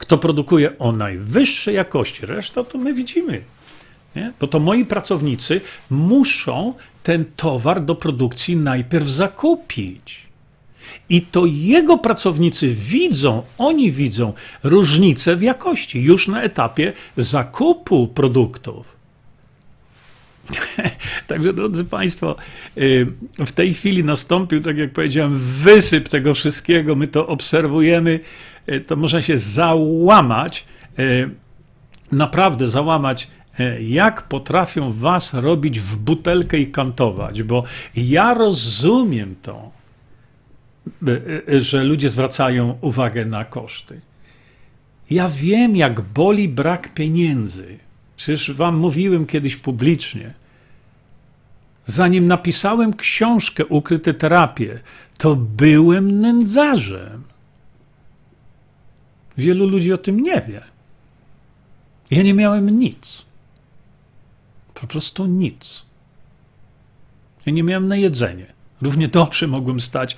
[0.00, 3.42] Kto produkuje o najwyższej jakości, reszta to my widzimy.
[4.16, 4.32] Nie?
[4.40, 10.30] Bo to moi pracownicy muszą ten towar do produkcji najpierw zakupić.
[11.08, 14.32] I to jego pracownicy widzą, oni widzą
[14.62, 18.99] różnicę w jakości już na etapie zakupu produktów.
[21.26, 22.36] Także, drodzy Państwo,
[22.78, 23.06] y,
[23.46, 26.94] w tej chwili nastąpił, tak jak powiedziałem, wysyp tego wszystkiego.
[26.94, 28.20] My to obserwujemy.
[28.68, 30.64] Y, to można się załamać,
[30.98, 31.30] y,
[32.12, 33.28] naprawdę załamać
[33.80, 37.64] jak potrafią was robić w butelkę i kantować, bo
[37.96, 39.70] ja rozumiem to.
[41.58, 44.00] Że ludzie zwracają uwagę na koszty.
[45.10, 47.78] Ja wiem, jak boli brak pieniędzy.
[48.20, 50.34] Przecież wam mówiłem kiedyś publicznie.
[51.84, 54.80] Zanim napisałem książkę Ukryte terapie,
[55.18, 57.24] to byłem nędzarzem.
[59.38, 60.62] Wielu ludzi o tym nie wie.
[62.10, 63.22] Ja nie miałem nic.
[64.74, 65.82] Po prostu nic.
[67.46, 68.46] Ja nie miałem na jedzenie.
[68.82, 70.16] Równie dobrze mogłem stać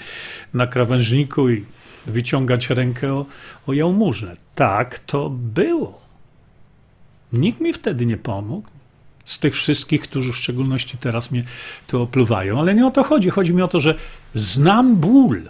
[0.54, 1.64] na krawężniku i
[2.06, 3.26] wyciągać rękę o,
[3.66, 4.36] o jałmużnę.
[4.54, 6.01] Tak to było.
[7.32, 8.68] Nikt mi wtedy nie pomógł.
[9.24, 11.44] Z tych wszystkich, którzy w szczególności teraz mnie
[11.86, 13.30] to opluwają, ale nie o to chodzi.
[13.30, 13.94] Chodzi mi o to, że
[14.34, 15.42] znam ból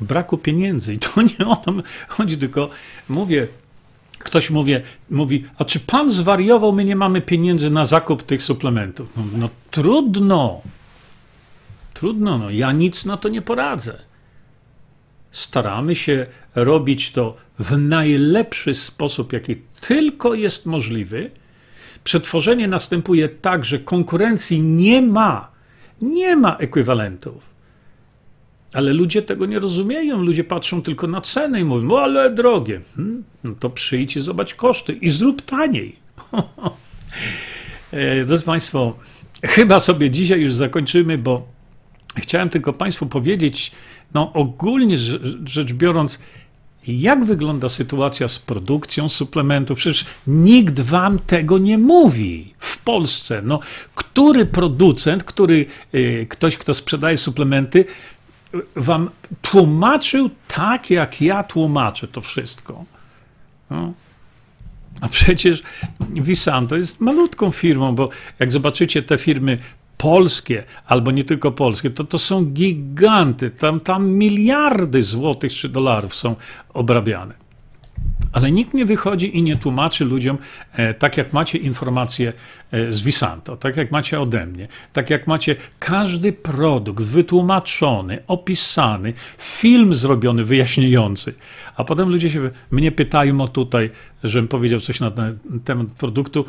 [0.00, 1.72] braku pieniędzy i to nie o to
[2.08, 2.70] chodzi, tylko
[3.08, 3.48] mówię,
[4.18, 4.74] ktoś mówi,
[5.10, 9.16] mówi, a czy pan zwariował, my nie mamy pieniędzy na zakup tych suplementów?
[9.16, 10.60] No, no trudno,
[11.94, 14.09] trudno, no ja nic na to nie poradzę.
[15.30, 21.30] Staramy się robić to w najlepszy sposób, jaki tylko jest możliwy.
[22.04, 25.50] Przetworzenie następuje tak, że konkurencji nie ma,
[26.02, 27.50] nie ma ekwiwalentów.
[28.72, 30.22] Ale ludzie tego nie rozumieją.
[30.22, 32.80] Ludzie patrzą tylko na cenę i mówią, no ale drogie.
[32.96, 35.96] Hmm, no to przyjdź i zobacz koszty i zrób taniej.
[37.92, 38.96] E, drodzy Państwo,
[39.42, 41.48] chyba sobie dzisiaj już zakończymy, bo
[42.16, 43.72] chciałem tylko Państwu powiedzieć,
[44.14, 44.98] no ogólnie
[45.44, 46.18] rzecz biorąc,
[46.86, 49.78] jak wygląda sytuacja z produkcją suplementów?
[49.78, 53.42] Przecież nikt wam tego nie mówi w Polsce.
[53.44, 53.60] No,
[53.94, 57.84] który producent, który y, ktoś, kto sprzedaje suplementy,
[58.76, 59.10] wam
[59.42, 62.84] tłumaczył tak, jak ja tłumaczę to wszystko.
[63.70, 63.92] No.
[65.00, 65.62] A przecież
[66.10, 68.08] Visanto jest malutką firmą, bo
[68.38, 69.58] jak zobaczycie te firmy
[70.00, 73.50] polskie, albo nie tylko polskie, to to są giganty.
[73.50, 76.36] Tam, tam miliardy złotych czy dolarów są
[76.74, 77.34] obrabiane.
[78.32, 80.38] Ale nikt nie wychodzi i nie tłumaczy ludziom,
[80.72, 82.32] e, tak jak macie informacje
[82.72, 89.12] e, z Visanto, tak jak macie ode mnie, tak jak macie każdy produkt wytłumaczony, opisany,
[89.38, 91.34] film zrobiony, wyjaśniający.
[91.76, 93.90] A potem ludzie się mnie pytają o tutaj,
[94.24, 96.44] żebym powiedział coś na ten temat produktu.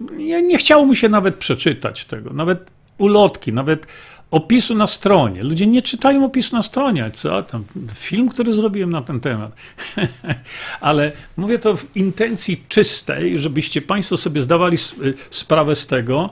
[0.00, 3.86] Nie, nie chciało mu się nawet przeczytać tego, nawet ulotki, nawet
[4.30, 5.42] opisu na stronie.
[5.42, 7.10] Ludzie nie czytają opisu na stronie.
[7.12, 7.64] Co tam?
[7.94, 9.52] Film, który zrobiłem na ten temat.
[10.80, 14.76] Ale mówię to w intencji czystej, żebyście Państwo sobie zdawali
[15.30, 16.30] sprawę z tego,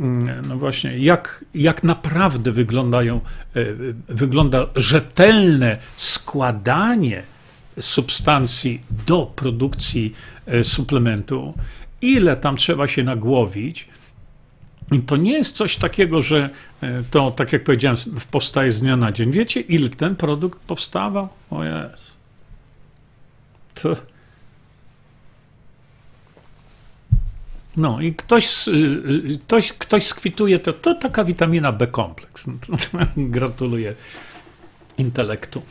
[0.00, 3.20] mm, no właśnie, jak, jak naprawdę wyglądają,
[3.56, 3.64] e,
[4.08, 7.22] wygląda rzetelne składanie
[7.80, 10.14] substancji do produkcji
[10.62, 11.54] suplementu,
[12.02, 13.88] ile tam trzeba się nagłowić,
[14.92, 17.96] i to nie jest coś takiego, że e, to, tak jak powiedziałem,
[18.30, 19.30] powstaje z dnia na dzień.
[19.30, 21.28] Wiecie, ile ten produkt powstawał?
[21.50, 22.16] O jest.
[23.74, 23.96] To...
[27.76, 32.46] No i ktoś, y, y, ktoś, ktoś skwituje to, to taka witamina B kompleks.
[33.16, 33.94] Gratuluję
[34.98, 35.62] intelektu.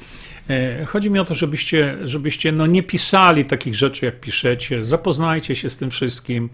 [0.49, 4.83] E, chodzi mi o to, żebyście, żebyście no nie pisali takich rzeczy, jak piszecie.
[4.83, 6.49] Zapoznajcie się z tym wszystkim.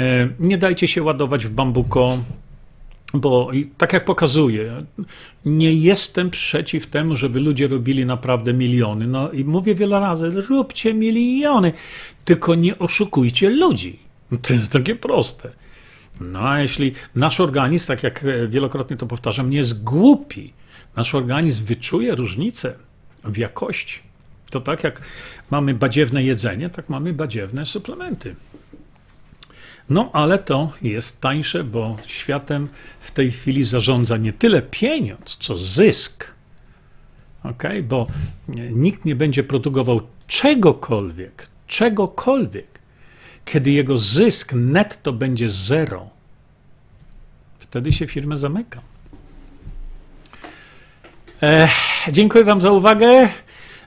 [0.00, 2.18] E, nie dajcie się ładować w bambuko,
[3.14, 4.72] bo tak jak pokazuję,
[5.44, 9.06] nie jestem przeciw temu, żeby ludzie robili naprawdę miliony.
[9.06, 11.72] No i mówię wiele razy, róbcie miliony,
[12.24, 13.98] tylko nie oszukujcie ludzi.
[14.42, 15.50] To jest takie proste.
[16.20, 20.52] No a jeśli nasz organizm, tak jak wielokrotnie to powtarzam, nie jest głupi,
[20.96, 22.74] nasz organizm wyczuje różnicę
[23.24, 24.00] w jakości,
[24.50, 25.02] to tak jak
[25.50, 28.34] mamy badziewne jedzenie, tak mamy badziewne suplementy.
[29.90, 32.68] No, ale to jest tańsze, bo światem
[33.00, 36.34] w tej chwili zarządza nie tyle pieniądz, co zysk.
[37.42, 38.06] Ok, bo
[38.72, 42.80] nikt nie będzie produkował czegokolwiek, czegokolwiek,
[43.44, 46.10] kiedy jego zysk netto będzie zero.
[47.58, 48.80] Wtedy się firma zamyka.
[52.12, 53.28] Dziękuję Wam za uwagę.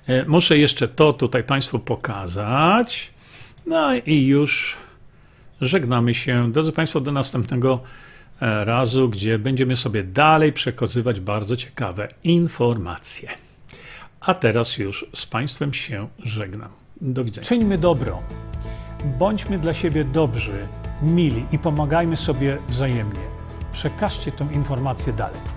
[0.08, 3.12] E, muszę jeszcze to tutaj Państwu pokazać.
[3.66, 4.76] No i już
[5.62, 7.80] żegnamy się, drodzy Państwo, do następnego
[8.41, 13.30] e, razu, gdzie będziemy sobie dalej przekazywać bardzo ciekawe informacje.
[14.20, 16.70] A teraz już z Państwem się żegnam.
[17.02, 17.48] Do widzenia.
[17.48, 18.24] Czyńmy dobro.
[19.20, 20.68] Bądźmy dla siebie dobrzy,
[21.02, 23.22] mili i pomagajmy sobie wzajemnie.
[23.72, 25.57] Przekażcie tę informację dalej.